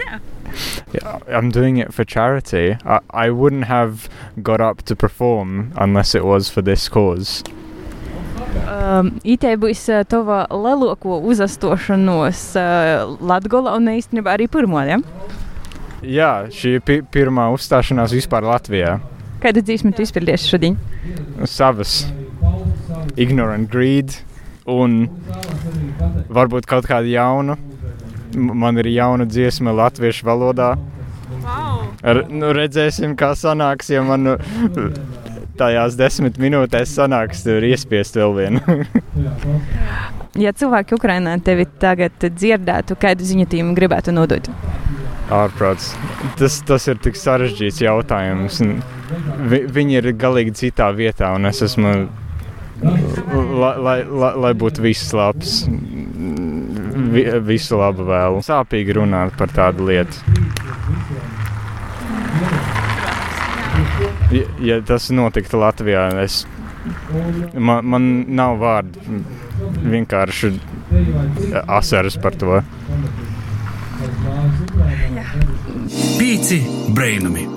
yeah, 0.96 1.20
I'm 1.28 1.50
doing 1.52 1.76
it 1.76 1.92
for 1.92 2.04
charity. 2.08 2.78
I, 2.86 3.00
I 3.10 3.28
wouldn't 3.28 3.68
have 3.68 4.08
got 4.42 4.62
up 4.62 4.82
to 4.88 4.96
perform 4.96 5.72
unless 5.76 6.14
it 6.14 6.24
was 6.24 6.48
for 6.48 6.62
this 6.62 6.88
cause. 6.88 7.42
Um, 8.70 9.10
Itē 9.26 9.52
būs 9.60 9.82
uh, 9.92 10.02
tava 10.08 10.42
lielāko 10.50 11.18
uzastošanos 11.30 12.40
uh, 12.58 13.12
Latgolā 13.22 13.76
un 13.78 13.90
īstenībā 13.92 14.34
arī 14.36 14.48
pirmo, 14.50 14.80
ja? 14.86 14.98
Jā, 16.00 16.30
šī 16.54 16.76
ir 16.78 16.84
pi 16.86 17.00
pirmā 17.12 17.48
uzstāšanās 17.54 18.14
vispār 18.16 18.46
Latvijā. 18.48 18.96
Kādu 19.42 19.62
dzīsmu 19.64 19.92
tu 19.96 20.04
izpildīsi 20.04 20.50
šodien? 20.52 20.78
Savas. 21.48 22.02
Ignorant 23.20 23.68
greed 23.72 24.14
un 24.70 25.06
varbūt 26.30 26.66
kaut 26.70 26.88
kāda 26.88 27.08
jauna. 27.10 27.56
M- 28.34 28.54
Man 28.62 28.78
ir 28.80 28.88
jauna 28.94 29.26
dziesma 29.28 29.74
latviešu 29.76 30.26
valodā. 30.28 30.74
Ar, 32.00 32.22
nu, 32.32 32.52
redzēsim, 32.56 33.12
kā 33.18 33.32
sanāks, 33.36 33.90
ja 33.92 34.00
man 34.06 34.24
nu, 34.24 34.36
tajās 35.60 35.98
desmit 35.98 36.40
minūtēs 36.40 36.96
sanāks 36.96 37.44
tur 37.46 37.66
iespiest 37.68 38.18
vēl 38.20 38.36
vienu. 38.40 38.80
Ja 40.38 40.52
cilvēki 40.54 40.94
Ukrainā 40.94 41.32
tevi 41.42 41.64
tagad 41.82 42.14
dzirdētu, 42.22 42.94
kādu 43.02 43.26
ziņu 43.26 43.48
tiem 43.50 43.72
gribētu 43.74 44.14
nodot? 44.14 44.46
Ārprāts. 45.34 45.88
Tas, 46.38 46.60
tas 46.66 46.86
ir 46.90 47.00
tik 47.02 47.18
sarežģīts 47.18 47.82
jautājums. 47.82 48.60
un 48.62 48.78
Vi, 49.50 49.64
viņi 49.66 49.98
ir 49.98 50.10
galīgi 50.18 50.54
citā 50.58 50.90
vietā, 50.94 51.32
un 51.34 51.50
es 51.50 51.62
esmu. 51.66 51.94
Lai, 52.80 53.74
lai, 53.76 53.96
lai, 54.06 54.30
lai 54.40 54.52
būtu 54.56 54.80
viss 54.86 55.10
labs, 55.12 55.64
vi, 57.12 57.26
visu 57.44 57.76
labu 57.76 58.06
vēlu. 58.08 58.40
Sāpīgi 58.46 58.96
runāt 58.96 59.34
par 59.38 59.52
tādu 59.52 59.90
lietu. 59.90 60.22
Ja, 64.30 64.42
ja 64.62 64.80
tas 64.86 65.08
notiktu 65.10 65.58
Latvijā, 65.58 66.04
es, 66.22 66.44
man, 67.54 67.86
man 67.86 68.10
nav 68.30 68.60
vārdu. 68.60 69.22
Vienkārši 69.90 70.52
asaras 71.66 72.16
par 72.20 72.36
to. 72.38 72.60
Pīci 76.20 76.60
brainami! 76.94 77.48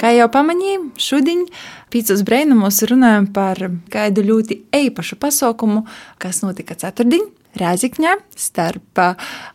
Kā 0.00 0.10
jau 0.12 0.26
pamanīju, 0.28 0.90
šodien 1.00 1.46
pīcis 1.94 2.24
brīnumos 2.26 2.82
runājam 2.90 3.30
par 3.32 3.62
kādu 3.94 4.24
ļoti 4.26 4.58
īpašu 4.74 5.16
pasaukumu, 5.22 5.86
kas 6.20 6.42
notika 6.44 6.76
ceturtdien 6.76 7.24
Rēzikņā 7.54 8.16
starp 8.34 9.00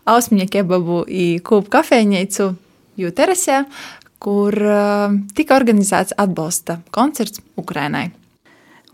Ausmiņa 0.08 0.48
kebabu 0.56 1.02
un 1.04 1.44
Kūpu 1.44 1.70
kafejnīcu 1.76 2.54
Jūterasē, 3.00 3.62
kur 4.20 4.56
uh, 4.56 5.20
tika 5.36 5.58
organizēts 5.60 6.16
atbalsta 6.20 6.82
koncerts 6.96 7.42
Ukrainai. 7.60 8.10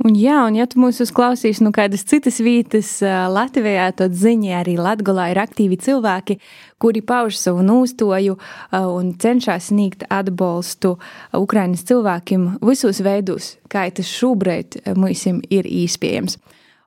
Un, 0.03 0.11
jā, 0.19 0.41
un 0.43 0.57
ja 0.57 0.65
tu 0.67 0.81
mūs 0.83 0.97
uzklausīsi 1.05 1.63
no 1.63 1.69
nu 1.69 1.75
kādas 1.75 2.03
citas 2.03 2.41
vietas 2.43 2.89
ā, 2.99 3.29
Latvijā, 3.31 3.87
tad 3.95 4.17
ziņā 4.19 4.57
arī 4.59 4.73
Latvijā 4.75 5.29
ir 5.31 5.39
aktīvi 5.39 5.77
cilvēki, 5.85 6.35
kuri 6.83 6.99
pauž 6.99 7.37
savu 7.39 7.63
nūstoju 7.63 8.35
ā, 8.35 8.81
un 8.91 9.13
cenšas 9.21 9.69
sniegt 9.71 10.03
atbalstu 10.11 10.97
Ukrainas 11.39 11.85
cilvēkiem 11.87 12.57
visos 12.59 12.99
veidos, 13.05 13.53
kā 13.71 13.87
tas 13.95 14.11
šobrīd 14.11 14.81
mums 14.99 15.23
ir 15.31 15.63
iespējams. 15.63 16.41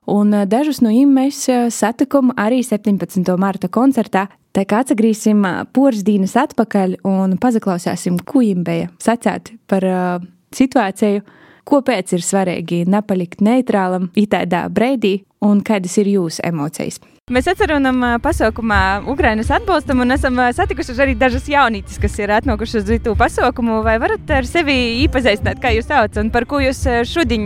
Un 0.09 0.33
ā, 0.33 0.45
dažus 0.49 0.81
no 0.81 0.91
viņiem 0.91 1.11
mēs 1.13 1.43
ā, 1.51 1.59
satikām 1.73 2.33
arī 2.39 2.63
17. 2.65 3.21
marta 3.37 3.69
koncertā. 3.69 4.27
Tā 4.55 4.63
kā 4.65 4.81
atgriezīsim 4.81 5.43
poras 5.75 6.01
dienas 6.05 6.33
atpakaļ 6.39 6.97
un 7.05 7.37
pazaklausāsim, 7.41 8.17
ko 8.25 8.41
viņiem 8.41 8.63
bija 8.65 8.87
sacīt 9.03 9.53
par 9.69 9.85
uh, 9.85 10.25
situāciju, 10.57 11.21
kāpēc 11.69 12.15
ir 12.17 12.25
svarīgi 12.25 12.81
nepalikt 12.89 13.43
neitrālam 13.45 14.09
itādā 14.17 14.65
breidī 14.73 15.19
un 15.45 15.61
kādas 15.61 15.99
ir 16.01 16.09
jūsu 16.15 16.41
emocijas. 16.49 16.97
Mēs 17.29 17.45
atceramies 17.45 18.21
pasaukumā 18.25 19.05
Ukraiņas 19.13 19.51
atbalstam 19.59 19.99
un 20.01 20.15
esam 20.15 20.39
satikuši 20.57 20.95
arī 21.03 21.13
dažas 21.13 21.45
jaunītes, 21.45 21.99
kas 22.01 22.15
ir 22.17 22.31
atnākušas 22.33 22.87
uz 22.89 23.03
to 23.05 23.13
pasaukumu. 23.19 23.83
Vai 23.85 23.99
varat 24.01 24.31
ar 24.33 24.47
sevi 24.49 25.03
iepazīstināt, 25.03 25.61
kā 25.61 25.69
jūs 25.75 25.85
saucat 25.91 26.17
un 26.23 26.31
par 26.33 26.47
ko 26.49 26.57
jūs 26.63 26.81
šodien 27.05 27.45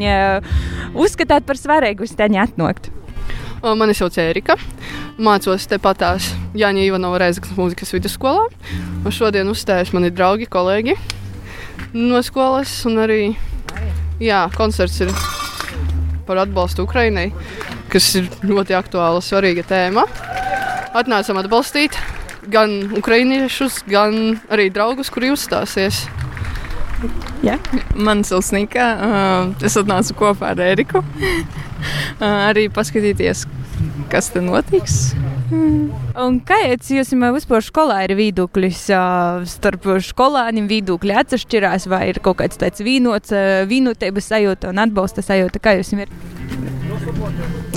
uzskatāt 0.95 1.43
par 1.43 1.59
svarīgu 1.59 2.07
uz 2.07 2.15
teņa 2.15 2.45
atnākt? 2.47 2.87
Mani 3.63 3.95
sauc 3.95 4.15
Erika. 4.23 4.55
Mācos 5.19 5.67
tepatās 5.67 6.29
Jāņa 6.55 6.87
Ivanova 6.87 7.19
Reizeknas 7.25 7.59
mūzikas 7.59 7.91
vidusskolā. 7.95 8.47
Un 9.03 9.11
šodien 9.11 9.51
uzstājos 9.51 9.91
mani 9.91 10.13
draugi, 10.15 10.47
kolēģi 10.47 10.95
no 11.99 12.23
skolas. 12.23 12.71
Un 12.87 13.03
arī 13.03 13.21
jā, 14.23 14.45
koncerts 14.55 15.03
ir 15.03 15.11
par 16.23 16.39
atbalstu 16.47 16.87
Ukrainai, 16.87 17.33
kas 17.93 18.09
ir 18.19 18.29
ļoti 18.43 18.75
aktuāla, 18.77 19.21
svarīga 19.23 19.65
tēma. 19.69 20.07
Atnācām 20.97 21.39
atbalstīt 21.41 21.97
gan 22.51 22.91
ukrainiešus, 22.97 23.83
gan 23.87 24.37
arī 24.51 24.69
draugus, 24.73 25.11
kuri 25.13 25.31
uzstāsies. 25.33 26.03
Jā, 27.43 27.57
man 27.99 28.23
sauc 28.27 28.47
Nika. 28.55 28.85
Uh, 28.95 29.65
es 29.67 29.75
atnācu 29.79 30.15
kopā 30.21 30.53
ar 30.53 30.63
Eriku. 30.63 31.03
arī 32.23 32.69
paskatīties, 32.71 33.45
kas 34.11 34.31
te 34.33 34.43
notiks. 34.43 35.13
Un 35.53 36.39
kāds 36.47 36.89
jums 36.93 37.11
vispār 37.35 37.65
skolā 37.65 37.99
ir 38.07 38.15
viedoklis 38.17 38.85
starp 39.53 39.89
skolāņiem? 40.07 40.69
Viedokļi 40.71 41.17
atšķirās, 41.21 41.89
vai 41.91 42.07
ir 42.13 42.21
kaut 42.23 42.39
kāds 42.41 42.57
tāds 42.61 42.81
vienots, 42.85 43.33
ā, 43.35 43.67
vienotības 43.69 44.31
sajūta 44.31 44.71
un 44.73 44.81
atbalsta 44.85 45.25
sajūta? 45.25 45.61
Kā 45.61 45.75
jums 45.77 45.93
ir? 46.07 46.82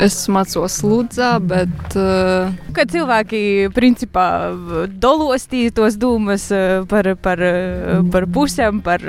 Es 0.02 0.16
mācos 0.32 0.76
Lūdzā, 0.84 1.30
bet 1.40 1.96
uh, 1.96 2.52
Kad 2.76 2.92
cilvēki 2.92 3.40
principā 3.74 4.26
dolostīs 5.00 5.72
tos 5.76 5.96
dūmus 6.00 6.50
ā, 6.52 6.62
par, 6.90 7.08
par, 7.24 7.40
ā, 7.40 8.00
par 8.12 8.26
pusēm, 8.28 8.82
par, 8.84 9.04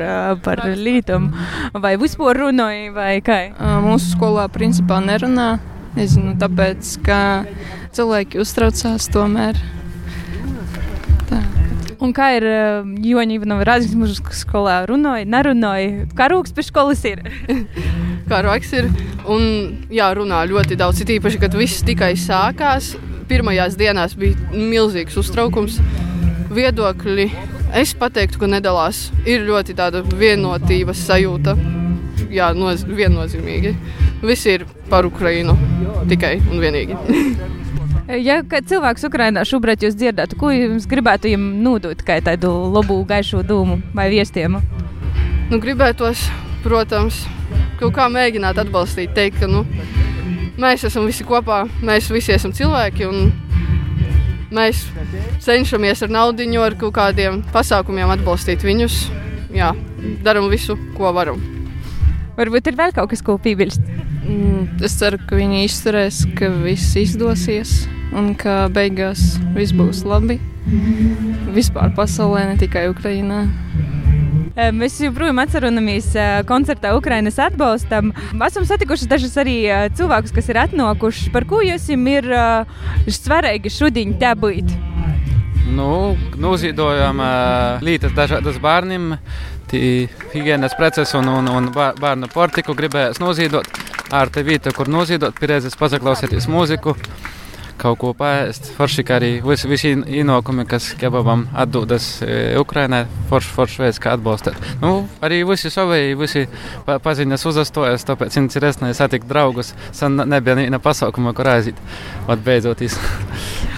par 0.46 0.64
lītām, 0.80 1.32
vai 1.76 1.98
vispār 2.00 2.40
runāja, 2.46 2.92
vai 2.96 3.14
kā? 3.26 3.42
mūsu 3.84 4.14
skolā 4.16 4.48
principā 4.54 5.02
nerunā. 5.04 5.58
Nezinu, 5.98 6.36
tāpēc, 6.40 6.94
ka 7.06 7.20
cilvēki 7.98 8.40
uztraucās 8.44 9.10
tomēr. 9.12 9.60
Un 12.04 12.12
kā 12.14 12.28
ir 12.38 12.46
ā, 12.46 12.58
Joņa 12.86 13.38
Ivanova 13.40 13.78
mūža 13.98 14.22
skolā? 14.38 14.78
Runāja, 14.90 15.26
nerunāja? 15.26 16.06
Karūks 16.18 16.54
pie 16.54 16.66
skolas 16.68 17.02
ir. 17.10 17.24
kā 18.30 18.42
rokas 18.46 18.74
ir. 18.78 18.90
Un 19.26 19.88
jā, 19.90 20.12
runā 20.14 20.44
ļoti 20.50 20.78
daudz. 20.78 21.02
Ir 21.02 21.18
īpaši, 21.18 21.42
kad 21.42 21.58
viss 21.58 21.86
tikai 21.88 22.14
sākās. 22.20 22.94
Pirmajās 23.28 23.76
dienās 23.80 24.14
bija 24.20 24.38
milzīgs 24.54 25.18
uztraukums. 25.20 25.82
Viedokļi, 26.54 27.28
es 27.82 27.96
teiktu, 27.98 28.44
ka 28.44 28.52
nedalās. 28.52 29.08
Ir 29.26 29.48
ļoti 29.50 29.76
tāda 29.78 30.04
vienotības 30.06 31.02
sajūta. 31.10 31.58
Jā, 32.30 32.52
noz, 32.54 32.86
viennozīmīgi. 32.86 33.74
Viss 34.22 34.46
ir 34.46 34.68
par 34.92 35.08
Ukrajinu 35.10 35.58
tikai 36.08 36.38
un 36.46 36.62
vienīgi. 36.62 37.02
Ja 38.08 38.38
cilvēks 38.40 39.04
Ukrainā 39.04 39.42
šobrīd 39.44 39.84
jūs 39.84 39.96
dzirdētu, 40.00 40.38
ko 40.40 40.52
jums 40.54 40.86
gribētu 40.88 41.28
viņam 41.28 41.48
nodot, 41.66 42.04
kā 42.08 42.22
tādu 42.24 42.52
labu, 42.72 43.02
gaišu 43.08 43.42
dūmu 43.44 43.82
vai 43.98 44.08
viestiem? 44.14 44.56
Nu, 45.52 45.60
gribētos, 45.60 46.22
protams, 46.64 47.26
kaut 47.82 47.92
kā 47.98 48.08
mēģināt 48.12 48.62
atbalstīt, 48.64 49.12
teikt, 49.18 49.42
ka 49.42 49.52
nu, 49.52 49.66
mēs 50.56 50.88
esam 50.88 51.04
visi 51.10 51.28
kopā, 51.28 51.66
mēs 51.84 52.08
visi 52.14 52.32
esam 52.38 52.56
cilvēki 52.56 53.12
mēs 54.56 54.86
cenšamies 55.44 56.08
ar 56.08 56.14
naudu, 56.14 56.48
ar 56.64 56.80
kaut 56.80 56.96
kādiem 56.96 57.44
pasākumiem 57.52 58.16
atbalstīt 58.16 58.64
viņus. 58.64 59.04
Jā, 59.52 59.74
darām 60.24 60.48
visu, 60.52 60.78
ko 60.96 61.12
varam. 61.12 61.57
Varbūt 62.38 62.68
ir 62.70 62.76
vēl 62.78 62.92
kaut 62.94 63.10
kas, 63.10 63.24
ko 63.26 63.40
piebilst. 63.42 63.82
Mm, 64.28 64.68
es 64.86 64.94
ceru, 65.00 65.18
ka 65.26 65.40
viņi 65.40 65.64
izturēs, 65.66 66.20
ka 66.38 66.52
viss 66.62 66.94
izdosies 67.00 67.88
un 68.14 68.36
ka 68.38 68.68
beigās 68.74 69.40
viss 69.56 69.74
būs 69.74 70.04
labi. 70.06 70.38
Vispār 71.56 71.94
pasaulē, 71.98 72.44
ne 72.52 72.60
tikai 72.60 72.90
Ukrajinā. 72.92 73.48
Mēs 74.74 74.96
joprojām 75.02 75.38
atceramies 75.42 76.12
ē, 76.18 76.28
koncertā 76.50 76.96
Ukraiņas 76.98 77.36
atbalstam. 77.46 78.10
Esam 78.42 78.66
satikuši 78.66 79.10
dažus 79.10 79.36
arī 79.38 79.58
ē, 79.70 79.82
cilvēkus, 79.98 80.34
kas 80.34 80.50
ir 80.50 80.58
atnākuši. 80.64 81.30
Par 81.34 81.46
ko 81.50 81.62
jums 81.66 81.86
ir 81.94 82.30
ē, 82.34 82.48
svarīgi 83.06 83.74
šodien 83.74 84.16
te 84.18 84.34
būt? 84.38 84.74
Nu, 85.78 86.16
noziedojam 86.42 87.22
lītas 87.86 88.14
dažādas 88.18 88.58
bērniem, 88.64 89.18
higienas 89.74 90.76
preces 90.78 91.14
un, 91.18 91.28
un, 91.28 91.50
un 91.50 91.72
bērnu 91.74 92.30
portiku 92.34 92.76
gribējās 92.78 93.22
noziedot. 93.24 93.68
Ar 94.16 94.32
te 94.32 94.44
vietu, 94.48 94.72
kur 94.76 94.88
noziedot, 94.88 95.36
pieredzes 95.36 95.76
pazaklausieties 95.76 96.48
mūziku, 96.48 96.94
kaut 97.78 98.00
ko 98.02 98.12
paēst. 98.18 98.72
Forši, 98.78 99.06
kā 99.08 99.18
arī 99.20 99.30
visi, 99.46 99.70
visi 99.70 99.94
ienākumi, 99.94 100.66
kas 100.70 100.90
kebabam 101.00 101.46
atdodas 101.58 102.10
e, 102.26 102.58
Ukrainai, 102.60 103.04
forši, 103.30 103.54
forši 103.58 103.84
veids, 103.84 104.02
kā 104.04 104.16
atbalstīt. 104.18 104.58
Nu, 104.82 104.94
arī 105.24 105.44
visi 105.48 105.72
savēji, 105.74 106.18
visi 106.20 106.46
pa, 106.88 106.98
paziņas 107.04 107.48
uzastojas, 107.52 108.06
tāpēc 108.08 108.40
interesanti 108.42 108.98
satikt 108.98 109.30
draugus. 109.30 109.74
Sen 109.96 110.18
nebija 110.24 110.58
neviena 110.58 110.82
pasaukuma, 110.84 111.36
kur 111.38 111.52
aiziet. 111.54 111.82
Vat 112.30 112.44
beidzot, 112.46 112.84
īs. 112.88 112.98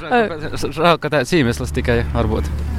Žēl, 0.80 1.00
ka 1.02 1.16
tāds 1.20 1.36
iemesls 1.36 1.76
tikai 1.76 2.04
varbūt. 2.16 2.79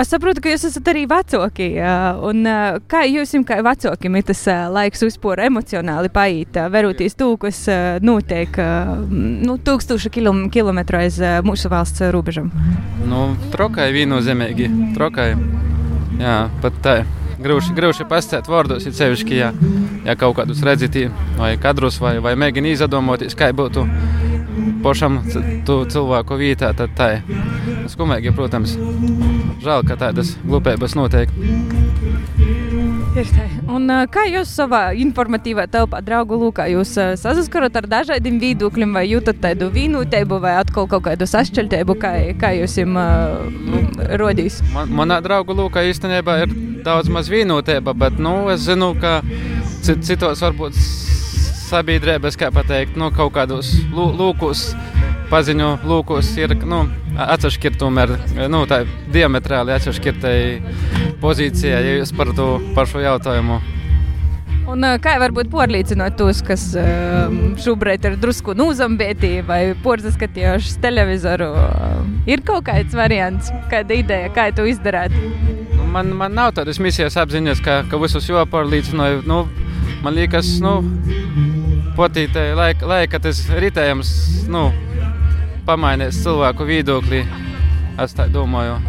Es 0.00 0.10
saprotu, 0.10 0.42
ka 0.42 0.50
jūs 0.50 0.64
esat 0.68 0.88
arī 0.90 1.04
vecāki. 1.10 1.68
Kā 2.90 3.02
jums, 3.06 3.34
kā 3.46 3.58
vecākiem, 3.64 4.18
ir 4.18 4.26
tas 4.26 4.42
laiks 4.74 5.04
uzpūra 5.06 5.46
emocionāli 5.48 6.10
paiet, 6.14 6.58
veroties 6.72 7.14
to, 7.18 7.30
kas 7.40 7.64
notiek 8.02 8.58
nu, 9.10 9.58
tūkstoši 9.62 10.12
kilom, 10.14 10.46
kilometru 10.54 11.02
aiz 11.02 11.20
mūsu 11.46 11.70
valsts 11.72 12.06
robežām? 12.14 12.50
Nu, 13.06 13.26
trokai 13.54 13.90
viennozīmīgi. 13.94 14.70
Trokai. 14.96 15.34
Jā, 16.20 16.38
pat 16.62 16.80
tā. 16.84 16.96
Grūti, 17.44 17.74
grūti 17.76 18.06
pastāstīt 18.08 18.46
vārdos, 18.48 18.86
ir 18.86 18.94
sevišķi, 18.96 19.34
ja, 19.36 19.50
ja 20.06 20.14
kaut 20.16 20.38
kādus 20.38 20.62
redzat, 20.64 20.96
vai 21.36 21.50
kadrus, 21.60 21.98
vai, 22.00 22.14
vai 22.22 22.32
mēģināt 22.40 22.78
izdomāties, 22.78 23.34
kā 23.36 23.50
būtu 23.52 23.82
pašam 24.84 25.20
cilvēku 25.64 26.38
vietā, 26.40 26.74
tad 26.76 26.92
tā 26.98 27.10
ir. 27.16 27.42
Skumīgi, 27.90 28.32
protams. 28.36 28.76
Žēl, 29.64 29.84
ka 29.88 29.96
tādas 30.00 30.34
glupības 30.44 30.96
notiek. 30.98 31.32
Un, 33.70 33.86
kā 34.10 34.24
jūs 34.26 34.50
savā 34.50 34.88
informatīvā 34.98 35.68
telpā, 35.70 36.00
draugu 36.02 36.36
lūkā, 36.40 36.66
jūs 36.72 36.96
saskarat 37.20 37.76
ar 37.78 37.86
dažādiem 37.92 38.40
viedokļiem, 38.42 38.96
vai 38.96 39.04
jūtat 39.06 39.38
tādu 39.42 39.68
vienotību, 39.74 40.40
vai 40.42 40.56
atkal 40.58 40.88
kaut 40.90 41.06
kādu 41.06 41.28
sašķeltību, 41.30 41.96
kā, 42.02 42.12
kā 42.40 42.50
jūs 42.58 42.74
jums 42.80 42.98
uh, 42.98 44.04
rodīs? 44.18 44.58
Man, 44.74 44.90
manā 44.98 45.20
draugu 45.24 45.54
lūkā 45.54 45.86
īstenībā 45.92 46.40
ir 46.42 46.58
daudz 46.84 47.10
maz 47.12 47.30
vienotība, 47.30 47.94
bet 47.94 48.18
nu, 48.18 48.34
es 48.52 48.66
zinu, 48.66 48.92
ka 48.98 49.20
citos 49.84 50.42
varbūt 50.42 50.78
sabiedrības, 51.70 52.38
kā 52.40 52.50
pateikt, 52.54 52.98
nu, 53.00 53.10
kaut 53.14 53.34
kādos 53.36 53.72
lūkos, 53.94 54.66
paziņu 55.32 55.70
lūkos 55.88 56.32
ir 56.40 56.56
nu, 56.68 56.84
atsevišķi 57.26 57.76
tomēr 57.80 58.16
nu, 58.52 58.64
diametrāli 59.14 59.74
atsevišķi 59.76 60.34
pozīcijā, 61.22 61.78
ja 61.80 61.96
jūs 62.00 62.12
par, 62.16 62.34
to, 62.36 62.58
par 62.76 62.90
šo 62.90 63.02
jautājumu. 63.04 63.62
Un, 64.64 64.84
kā 65.04 65.18
var 65.20 65.32
būt 65.36 65.50
pārliecināt 65.52 66.16
tos, 66.16 66.40
kas 66.44 66.70
šobrīd 67.60 68.06
ir 68.08 68.14
drusku 68.20 68.54
nūzambēti 68.56 69.42
vai 69.44 69.60
porzaskatījuši 69.84 70.78
televizoru? 70.80 71.50
Ir 72.30 72.40
kaut 72.46 72.64
kāds 72.70 72.96
variants, 72.96 73.52
kāda 73.72 73.98
ideja, 74.00 74.32
kā 74.32 74.48
to 74.56 74.64
izdarīt? 74.68 75.12
Nu, 75.74 75.84
man, 75.92 76.14
man 76.16 76.32
nav 76.38 76.54
tādas 76.56 76.80
misijas 76.80 77.18
apziņas, 77.20 77.60
ka, 77.64 77.82
ka 77.90 78.00
visus 78.00 78.30
jāpārliecināju. 78.30 79.20
Nu, 79.28 79.42
man 80.04 80.16
liekas, 80.16 80.56
nu, 80.64 80.78
potītē 81.96 82.50
laika, 82.58 82.86
laika 82.88 83.20
tas 83.22 83.40
ritējums 83.50 84.10
nu, 84.50 84.68
pamainīs 85.66 86.20
cilvēku 86.24 86.66
viedokli. 86.68 87.24
Es 88.00 88.16
tā 88.16 88.26
domāju. 88.30 88.80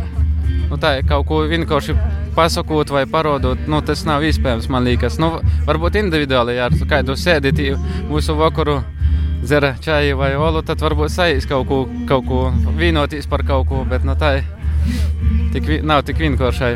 Nu, 0.70 0.80
tā 0.82 0.96
ir 0.98 1.06
kaut 1.06 1.28
ko 1.30 1.44
vienkārši 1.46 1.94
pasakot 2.36 2.90
vai 2.92 3.06
parodot, 3.10 3.68
nu, 3.70 3.82
tas 3.86 4.04
nav 4.08 4.26
iespējams. 4.26 4.68
Man 4.74 4.88
liekas, 4.88 5.20
nu, 5.22 5.36
varbūt 5.68 6.00
individuāli, 6.02 6.58
ja 6.58 6.70
kādu 6.90 7.18
sēdīt 7.20 7.62
mūsu 8.10 8.38
vakaru. 8.40 8.82
Zera 9.46 9.76
čaju 9.78 10.16
vai 10.18 10.32
olu, 10.42 10.64
tad 10.66 10.82
varbūt 10.82 11.12
sajūta 11.14 11.50
kaut 11.52 11.68
ko, 11.70 11.78
kaut 12.10 12.26
ko 12.26 12.40
vienoties 12.80 13.28
par 13.30 13.44
kaut 13.46 13.68
ko, 13.70 13.84
bet 13.86 14.08
nu, 14.08 14.16
tā. 14.18 14.40
Tik, 15.54 15.70
nav 15.86 16.02
tik 16.08 16.18
vienkārši. 16.20 16.74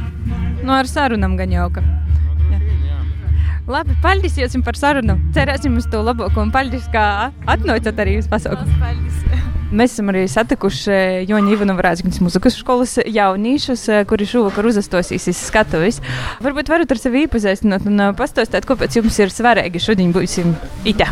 Nu, 0.61 0.75
ar 0.75 0.87
sarunām 0.89 1.33
gan 1.39 1.51
jauka. 1.51 1.81
Labi, 3.69 3.93
paldies 4.01 4.33
jums 4.33 4.65
par 4.65 4.73
sarunu. 4.79 5.13
Cerēsim 5.35 5.75
uz 5.77 5.85
to 5.91 5.99
labāko 6.01 6.41
un 6.41 6.49
paldies, 6.49 6.87
ka 6.89 7.29
atnācāt 7.45 7.99
arī 8.01 8.15
uz 8.17 8.25
pasaules. 8.31 8.65
Mēs 9.69 9.93
esam 9.93 10.09
arī 10.09 10.23
satikuši 10.25 10.95
Joņa 11.29 11.53
Ivanova 11.53 11.83
Rāzgņas 11.85 12.17
muzikas 12.25 12.57
skolas 12.57 12.95
jauniešus, 13.05 13.83
kuri 14.09 14.25
šovakar 14.25 14.65
uzastosīs 14.71 15.29
skatuves. 15.37 16.01
Varbūt 16.41 16.73
varat 16.73 16.89
ar 16.89 17.01
sevi 17.03 17.27
iepazīstināt 17.27 17.85
un 17.85 18.07
pastāstīt, 18.17 18.65
kāpēc 18.65 18.97
jums 18.97 19.21
ir 19.21 19.29
svarīgi 19.37 19.85
šodien 19.85 20.17
būsim 20.17 20.57
itā. 20.89 21.11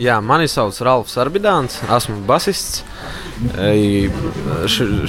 Jā, 0.00 0.14
mani 0.24 0.46
sauc 0.48 0.78
Ralfs 0.80 1.18
Arbidāns, 1.20 1.74
esmu 1.84 2.22
basists. 2.24 2.80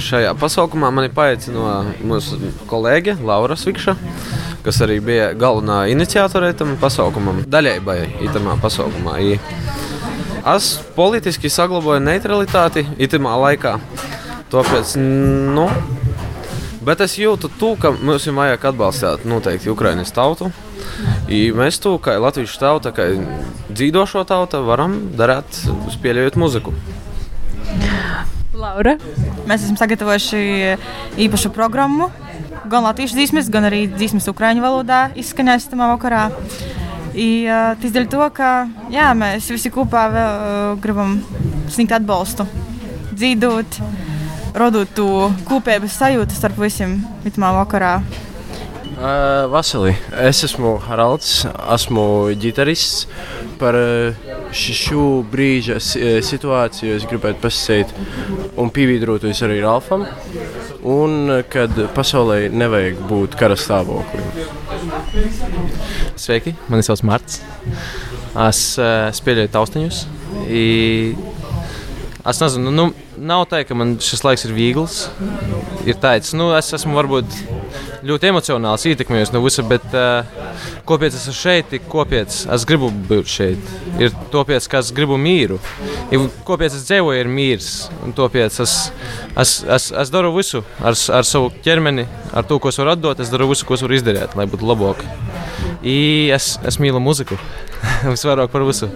Šajā 0.04 0.34
pasaukumā 0.36 0.90
mani 0.92 1.08
paaicināja 1.12 1.94
mūsu 2.04 2.36
kolēģe 2.68 3.14
Laura 3.24 3.56
Svikša, 3.56 3.94
kas 4.66 4.80
arī 4.84 4.98
bija 5.04 5.30
galvenā 5.32 5.86
iniciatore 5.92 6.50
tam 6.58 6.74
pasaukumam, 6.80 7.40
daļai 7.48 7.78
itamā 8.26 8.58
pasaukumā. 8.60 9.16
Es 10.52 10.68
politiski 10.96 11.48
saglabāju 11.48 12.04
neutralitāti 12.04 12.84
itamā 13.00 13.38
laikā. 13.46 13.78
Tāpēc, 14.52 14.98
nu, 15.56 15.70
bet 16.84 17.00
es 17.00 17.16
jūtu 17.16 17.48
to, 17.56 17.72
ka 17.80 17.94
mums 17.96 18.28
vajag 18.28 18.68
atbalstīt 18.74 19.24
noteikti 19.24 19.72
Ukraiņas 19.72 20.12
tautu. 20.12 20.52
I 21.30 21.44
mēs 21.54 21.78
to, 21.82 21.94
kā 22.02 22.16
Latvijas 22.20 22.56
tauta, 22.58 22.90
kā 22.94 23.06
dzīvojošo 23.70 24.24
tauta, 24.28 24.62
varam 24.66 24.98
darīt, 25.18 25.62
spēlējot 25.94 26.38
muziku. 26.40 26.74
Laura. 28.62 28.94
Mēs 29.48 29.64
esam 29.64 29.76
sagatavojuši 29.80 30.42
īpašu 31.24 31.50
programmu. 31.54 32.10
Gan 32.70 32.86
latviešu 32.86 33.18
dzīsmes, 33.18 33.50
gan 33.52 33.66
arī 33.66 33.84
dzīsmes 33.90 34.28
ukrāņu 34.30 34.62
valodā 34.62 35.00
izskanēs 35.18 35.66
tajā 35.70 35.88
vakarā. 35.94 36.26
Tas 37.12 37.94
dēļ 37.96 38.06
to, 38.12 38.22
ka 38.32 38.50
jā, 38.92 39.10
mēs 39.18 39.50
visi 39.52 39.72
kopā 39.72 40.06
vēl, 40.12 40.36
uh, 40.36 40.78
gribam 40.80 41.18
sniegt 41.72 41.92
atbalstu, 41.98 42.46
dzīvot, 43.12 43.80
radot 44.56 44.94
to 44.96 45.08
kopības 45.48 45.98
sajūtu 46.00 46.38
starp 46.38 46.62
visiem 46.62 47.00
tajā 47.26 47.52
vakarā. 47.58 47.96
Uh, 49.02 49.48
Vasarī, 49.50 49.96
es 50.22 50.44
esmu 50.46 50.76
Haralds, 50.84 51.40
esmu 51.74 52.04
ģitarists. 52.38 53.08
Par 53.58 53.74
šo 54.54 55.06
brīža 55.26 55.80
situāciju 55.82 56.94
es 57.00 57.06
gribētu 57.10 57.42
pasakīt 57.42 57.90
un 58.62 58.70
pievienoties 58.70 59.42
arī 59.42 59.58
Ralfam. 59.64 60.06
Un 60.86 61.34
kad 61.50 61.74
pasaulē 61.96 62.46
nevajag 62.54 63.02
būt 63.10 63.34
kara 63.40 63.58
stāvoklim. 63.58 64.22
Sveiki, 66.14 66.54
mani 66.70 66.86
sauc 66.86 67.02
Marts. 67.02 67.42
Es 68.46 68.62
uh, 68.78 69.10
spēlēju 69.10 69.50
taustiņus. 69.56 70.04
I... 70.46 70.66
Es 72.22 72.38
nezinu, 72.38 72.70
nu, 72.70 72.86
nav 73.18 73.48
tā, 73.50 73.64
ka 73.66 73.74
man 73.74 73.96
šis 73.98 74.22
laiks 74.22 74.46
ir 74.46 74.54
viegls. 74.54 75.08
Ir 75.90 75.98
tāds, 75.98 76.30
nu, 76.38 76.52
es 76.54 76.70
esmu 76.78 76.94
varbūt 76.94 77.42
ļoti 78.06 78.30
emocionāls, 78.30 78.84
ietekmējos 78.90 79.32
no 79.34 79.42
visa, 79.44 79.64
bet 79.66 79.84
uh, 79.94 80.26
kāpēc 80.88 81.14
es 81.14 81.26
esmu 81.26 81.34
šeit, 81.38 81.74
kāpēc 81.90 82.38
es 82.56 82.66
gribu 82.68 82.90
būt 83.08 83.30
šeit? 83.30 83.72
Ir 84.02 84.14
tāpēc, 84.32 84.66
ka 84.70 84.82
es 84.82 84.92
gribu 84.94 85.18
mīru. 85.20 85.58
Ir, 86.12 86.26
kāpēc 86.48 86.76
es 86.78 86.86
dzīvoju, 86.88 87.22
ir 87.22 87.30
mīrs. 87.30 87.70
Un 88.06 88.14
tāpēc 88.16 88.58
es, 88.64 88.76
es, 89.38 89.54
es, 89.62 89.88
es 90.02 90.12
daru 90.12 90.32
visu 90.36 90.64
ar, 90.80 90.96
ar 91.18 91.28
savu 91.28 91.52
ķermeni, 91.64 92.06
ar 92.32 92.46
to, 92.48 92.58
ko 92.62 92.72
es 92.72 92.80
varu 92.82 92.96
atdot. 92.96 93.22
Es 93.22 93.32
daru 93.32 93.50
visu, 93.52 93.68
ko 93.68 93.78
es 93.78 93.84
varu 93.86 93.98
izdarīt, 93.98 94.36
lai 94.38 94.48
būtu 94.50 94.68
labāk. 94.68 95.06
I 95.82 96.30
es, 96.34 96.56
es 96.66 96.78
mīlu 96.82 97.02
muziku. 97.02 97.38
Visvairāk 98.14 98.52
par 98.52 98.66
visu. 98.66 98.90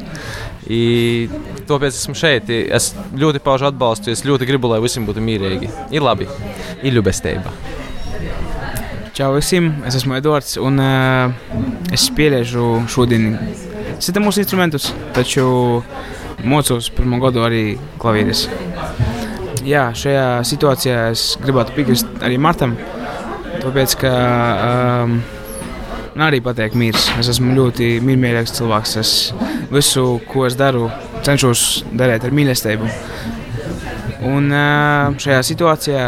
I, 0.66 1.30
tāpēc 1.66 1.94
esmu 1.94 2.14
šeit. 2.18 2.50
Es 2.50 2.92
ļoti 3.14 3.42
paužu 3.42 3.70
atbalstu. 3.70 4.12
Es 4.14 4.26
ļoti 4.26 4.48
gribu, 4.48 4.70
lai 4.72 4.82
visiem 4.84 5.06
būtu 5.08 5.22
mierīgi. 5.22 5.70
Ir 5.94 6.06
labi. 6.06 6.30
Ir 6.82 6.98
ļubestība. 6.98 7.54
Čau 9.16 9.30
visiem! 9.32 9.70
Es 9.88 9.94
esmu 9.96 10.12
Edvards 10.18 10.58
un 10.60 10.76
uh, 10.76 11.30
es 11.88 12.02
spēlēšu 12.10 12.64
šodien 12.92 13.30
citamus 14.04 14.36
instrumentus, 14.42 14.90
taču 15.16 15.46
mocos 16.44 16.90
pirmo 16.92 17.16
gadu 17.22 17.40
arī 17.46 17.62
klavieres. 17.96 18.42
Jā, 19.64 19.86
šajā 19.96 20.26
situācijā 20.50 20.98
es 21.14 21.22
gribētu 21.40 21.72
piekrist 21.78 22.20
arī 22.20 22.36
Martam, 22.36 22.74
tāpēc 23.62 23.96
ka 24.02 24.12
um, 25.06 25.16
arī 26.28 26.42
patīk 26.44 26.76
mīrs. 26.76 27.08
Es 27.16 27.32
esmu 27.32 27.56
ļoti 27.56 27.88
mierīgs 28.04 28.52
cilvēks. 28.60 28.94
Es 29.00 29.14
visu, 29.72 30.04
ko 30.28 30.44
es 30.50 30.60
daru, 30.60 30.90
cenšos 31.24 31.86
darīt 31.96 32.28
ar 32.28 32.36
mīlestību. 32.36 32.92
Un 34.28 34.52
uh, 34.52 35.16
šajā 35.24 35.40
situācijā, 35.54 36.06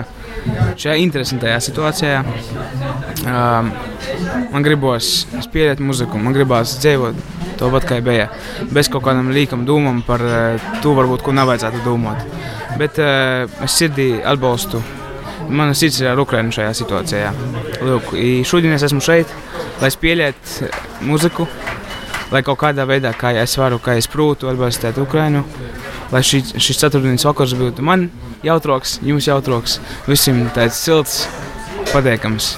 šajā 0.77 1.01
interesantajā 1.09 1.65
situācijā, 1.71 2.23
um, 3.27 3.71
man 4.53 4.66
gribos 4.66 5.27
spēlēt 5.45 5.83
muziku, 5.85 6.21
man 6.23 6.37
gribās 6.37 6.77
dzīvot 6.83 7.19
tāpat 7.59 7.89
kā 7.89 7.99
bija. 8.05 8.29
Bez 8.75 8.91
kaut 8.93 9.07
kādām 9.07 9.33
līkām 9.35 9.64
domām 9.69 10.03
par 10.07 10.23
uh, 10.25 10.69
to, 10.85 10.95
varbūt, 10.99 11.25
ko 11.27 11.35
nevajadzētu 11.37 11.83
domāt. 11.87 12.23
Bet 12.79 13.01
uh, 13.03 13.49
es 13.64 13.79
sirdī 13.81 14.12
atbalstu. 14.23 14.83
Mana 15.49 15.73
sirds 15.73 16.03
ir 16.03 16.11
ar 16.11 16.21
Ukrajinu 16.21 16.53
šajā 16.53 16.75
situācijā. 16.77 17.33
Lūk, 17.81 18.12
šodien 18.45 18.75
es 18.77 18.85
esmu 18.85 19.01
šeit, 19.01 19.31
lai 19.81 19.89
spēlētu 19.95 20.69
muziku, 21.09 21.47
lai 22.35 22.43
kaut 22.45 22.61
kādā 22.61 22.85
veidā, 22.89 23.14
kā 23.16 23.33
es 23.41 23.57
varu, 23.57 23.79
kā 23.81 23.97
es 23.97 24.11
prūtu 24.12 24.51
atbalstīt 24.51 25.01
Ukrajinu. 25.01 25.47
Lai 26.12 26.21
šī, 26.25 26.43
šis 26.61 26.83
ceturtdienas 26.83 27.25
vakars 27.29 27.57
būtu 27.57 27.85
man 27.85 28.07
jautrāks, 28.45 28.99
jums 29.05 29.29
jautrāks, 29.29 29.79
visiem 30.09 30.45
tāds 30.57 30.77
silts, 30.81 31.23
patīkams. 31.93 32.53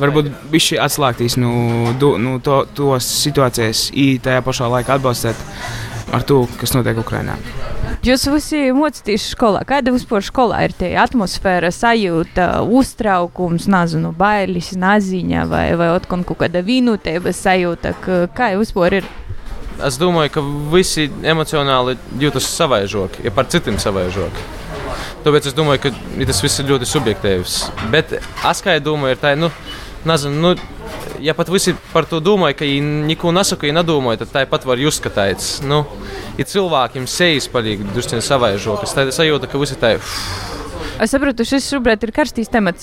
Varbūt 0.00 0.30
viņš 0.52 0.70
ir 0.74 0.84
atslēgties 0.84 1.38
no, 1.40 1.52
no, 1.98 2.14
no 2.22 2.38
to, 2.44 2.62
tos 2.76 3.08
situācijas, 3.24 3.88
i 3.96 4.16
tajā 4.22 4.42
pašā 4.46 4.70
laikā 4.76 4.98
atbalstīt 4.98 5.46
ar 6.12 6.24
to, 6.24 6.44
kas 6.60 6.72
notiek 6.76 6.98
Ukrajinā. 7.00 7.36
Jūs 8.06 8.28
visi 8.30 8.60
mocāties 8.72 9.24
skolā. 9.34 9.64
Kāda 9.68 9.92
vispār 9.92 10.22
skolā 10.24 10.62
ir 10.68 10.74
tie 10.78 10.92
atmosfēra, 11.00 11.72
sajūta, 11.74 12.46
uztraukums, 12.78 13.66
nezinu, 13.70 14.12
bailes, 14.16 14.70
naziņa 14.78 15.46
vai, 15.50 15.64
vai 15.78 15.90
kaut 16.06 16.36
kāda 16.38 16.62
vienotības 16.64 17.42
sajūta? 17.42 17.96
Kā 18.36 18.52
jūs 18.54 18.68
vispār 18.68 19.00
ir? 19.00 19.10
Es 19.84 19.98
domāju, 19.98 20.32
ka 20.34 20.42
visi 20.72 21.06
emocionāli 21.22 21.98
jūtas 22.18 22.48
savaižoki, 22.50 23.26
ja 23.26 23.34
par 23.34 23.50
citiem 23.50 23.78
savaižoki. 23.82 24.57
Tāpēc 25.24 25.50
es 25.50 25.56
domāju, 25.56 25.88
ka 25.88 26.26
tas 26.28 26.42
viss 26.44 26.60
ir 26.62 26.68
ļoti 26.70 26.88
subjektīvs. 26.88 27.58
Bet 27.92 28.18
es 28.18 28.64
domāju, 28.84 29.16
ir 29.16 29.22
tā, 29.22 29.34
nu, 29.38 29.50
nezinu, 30.08 30.38
nu, 30.42 30.52
ja 31.20 31.34
pat 31.34 31.50
visi 31.52 31.74
par 31.92 32.06
to 32.08 32.20
domāja, 32.22 32.56
ka 32.60 32.68
viņi 32.68 33.06
neko 33.10 33.32
nesaka, 33.34 33.68
ja 33.68 33.76
nedomāja, 33.80 34.22
tad 34.22 34.34
tāpat 34.36 34.66
var 34.68 34.80
just 34.80 35.02
skatīties. 35.02 35.58
Nu, 35.66 35.82
ja 36.38 36.46
cilvēkiem 36.48 37.08
sejas 37.10 37.50
paliek 37.50 37.82
drusku 37.92 38.22
savaižokas, 38.24 38.94
tad 38.96 39.10
sajūta, 39.14 39.50
ka 39.50 39.60
visi 39.60 39.78
tā 39.80 39.96
ir. 39.96 40.14
Es 40.98 41.12
saprotu, 41.14 41.44
šis 41.46 41.68
šobrīd 41.70 42.02
ir 42.02 42.10
karstīgs 42.10 42.50
temats. 42.50 42.82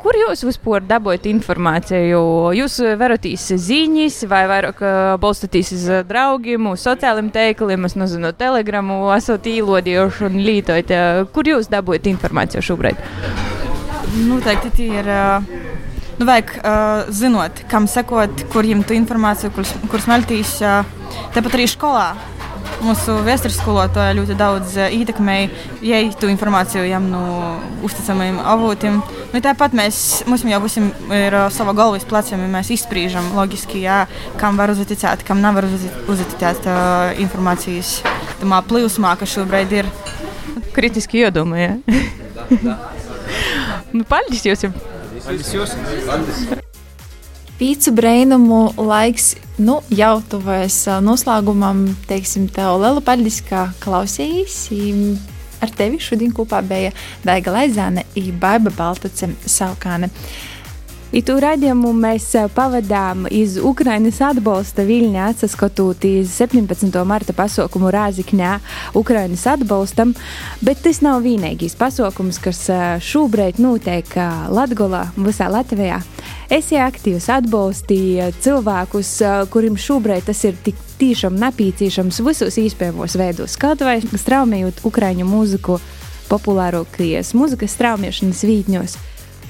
Kur 0.00 0.16
jūs 0.16 0.46
vispār 0.48 0.84
dabūjat 0.88 1.26
informāciju? 1.28 2.22
Jūs 2.56 2.78
varatīs 2.96 3.44
ziņas, 3.66 4.16
vai 4.30 4.46
vairāk 4.48 4.80
balstāties 5.20 5.74
uz 5.76 5.84
draugiem, 6.08 6.70
sociālajiem 6.80 7.28
teikliem, 7.34 7.84
es 7.84 7.98
nezinu, 8.00 8.32
telegramu, 8.40 9.02
esat 9.12 9.50
īlodījuši 9.52 10.26
un 10.30 10.40
lītojat. 10.46 10.94
Kur 11.36 11.52
jūs 11.52 11.68
dabūjat 11.72 12.08
informāciju 12.14 12.64
šobrīd? 12.64 13.04
Noteikti 14.24 14.72
tie 14.78 14.88
ir. 15.02 15.12
Nu, 16.20 16.26
vajag 16.28 16.50
uh, 16.58 17.06
zinot, 17.16 17.62
kam 17.70 17.86
sekot, 17.88 18.42
kur 18.52 18.66
ņemt 18.68 18.90
informāciju, 18.92 19.54
kur, 19.56 19.68
kur 19.88 20.02
smeltīs. 20.04 20.58
Uh, 20.60 20.84
tāpat 21.32 21.56
arī 21.56 21.68
skolā. 21.68 22.10
Mūsu 22.80 23.14
vēstures 23.26 23.58
skolotāja 23.60 24.14
ļoti 24.16 24.36
daudz 24.40 24.76
uh, 24.78 24.92
ietekmēja, 24.94 25.50
ja 25.84 25.98
tu 26.16 26.30
informāciju 26.32 26.86
jām 26.88 27.10
no 27.12 27.22
uzticamiem 27.86 28.38
avotiem. 28.40 29.00
Nu, 29.34 29.42
tāpat 29.44 29.76
mēs, 29.76 29.98
mums 30.30 30.44
jau 30.48 30.60
būsim 30.64 30.88
ir 31.12 31.36
uh, 31.36 31.48
sava 31.52 31.74
galvas 31.76 32.06
pleciem, 32.08 32.40
ja 32.46 32.52
mēs 32.54 32.72
izspriežam 32.72 33.28
loģiski, 33.36 33.82
jā, 33.84 34.04
kam 34.40 34.60
var 34.60 34.72
uzticēt, 34.72 35.26
kam 35.28 35.42
nevar 35.44 35.68
uzticēt 35.68 36.70
uh, 36.70 37.12
informācijas 37.20 37.98
tamā 38.40 38.62
plūsmā, 38.64 39.12
kas 39.20 39.36
šobrīd 39.36 39.76
ir. 39.82 39.92
Kritiski 40.74 41.24
iedomāja. 41.26 41.76
nu, 43.96 44.06
paldies 44.08 44.46
jums! 44.48 44.66
Paldies 45.20 45.54
jūs! 45.54 46.66
Pīcu 47.60 47.92
brainumu 47.92 48.58
laiks 48.80 49.34
nu, 49.60 49.74
jau 49.92 50.14
tuvojas 50.32 50.78
noslēgumam. 51.04 51.82
Teiksim, 52.08 52.46
tev 52.48 52.78
liela 52.80 53.02
paldies, 53.04 53.42
ka 53.44 53.66
klausījās. 53.82 54.54
Ar 55.60 55.74
tevi 55.76 56.00
šodien 56.00 56.32
kopā 56.32 56.62
bija 56.64 56.94
Daiga 57.20 57.52
Laizāne 57.52 58.06
un 58.16 58.38
Baiba 58.40 58.72
Baltace 58.72 59.28
Saukāne. 59.44 60.08
Itu 61.10 61.34
raidījumu 61.42 61.88
mēs 61.90 62.28
pavadām 62.54 63.24
iz 63.34 63.56
Ukrainas 63.58 64.20
atbalsta 64.22 64.84
Viļņā, 64.86 65.24
atsaskotot 65.32 66.04
iz 66.06 66.36
17. 66.38 66.86
marta 67.02 67.34
pasaukumu 67.34 67.90
Rāzikņā 67.90 68.52
Ukrainas 68.94 69.42
atbalstam, 69.50 70.12
bet 70.62 70.84
tas 70.84 71.02
nav 71.02 71.24
vienīgais 71.26 71.74
pasaukums, 71.80 72.38
kas 72.38 72.62
šobrīd 73.02 73.58
notiek 73.58 74.06
Latgolā, 74.54 75.08
visā 75.18 75.50
Latvijā. 75.50 75.98
Esi 76.46 76.78
aktīvs, 76.78 77.26
atbalstīji 77.40 78.30
cilvēkus, 78.46 79.14
kuriem 79.50 79.74
šobrīd 79.74 80.30
tas 80.30 80.46
ir 80.46 80.62
tik 80.62 80.78
tiešām 81.02 81.34
nepieciešams 81.42 82.22
visos 82.22 82.62
iespējamos 82.62 83.18
veidos, 83.18 83.58
kaut 83.58 83.82
vai 83.82 83.98
straumējot 83.98 84.84
ukraiņu 84.86 85.26
mūziku 85.26 85.82
populārākajos 86.30 87.34
mūzikas 87.34 87.80
straumēšanas 87.80 88.46
vītņos 88.46 89.00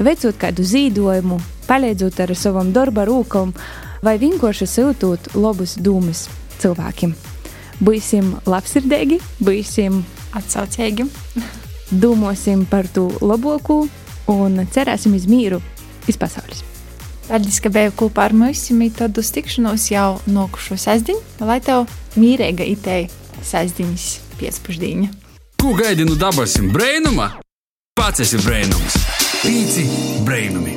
veicot 0.04 0.36
kādu 0.40 0.64
zīdojumu, 0.66 1.40
palīdzot 1.68 2.20
ar 2.24 2.34
savam 2.38 2.72
darba 2.72 3.04
rūkam 3.08 3.52
vai 4.04 4.16
vienkārši 4.20 4.68
siltot 4.68 5.32
labus 5.36 5.76
dūmus 5.80 6.26
cilvēkiem. 6.60 7.14
Būsim 7.80 8.34
labsirdīgi, 8.48 9.20
būsim 9.40 10.02
atsaucīgi, 10.36 11.06
domāsim 11.90 12.66
par 12.68 12.88
to 12.92 13.08
labāko 13.20 13.84
un 14.30 14.66
cerēsim 14.72 15.16
uz 15.16 15.24
mīru 15.30 15.60
iz 16.08 16.18
pasaules. 16.20 16.64
Paldies, 17.30 17.60
ka 17.62 17.70
biji 17.70 17.92
kopā 17.94 18.26
ar 18.26 18.34
mums. 18.34 18.64
Tad 18.98 19.18
uz 19.22 19.30
tikšanos 19.30 19.86
jau 19.92 20.18
nokušo 20.26 20.74
sestdienu, 20.80 21.22
lai 21.46 21.60
tev 21.62 21.86
mīrīga 22.18 22.66
itēja 22.66 23.06
sestdienas 23.46 24.18
pēcpusdiena. 24.40 25.12
Ko 25.60 25.76
gaidi 25.78 26.08
no 26.08 26.18
dabasim 26.18 26.72
brēnuma? 26.74 27.36
Pats 27.94 28.26
esi 28.26 28.40
brēnums! 28.42 29.19
Pīci 29.40 29.86
brainumi! 30.20 30.74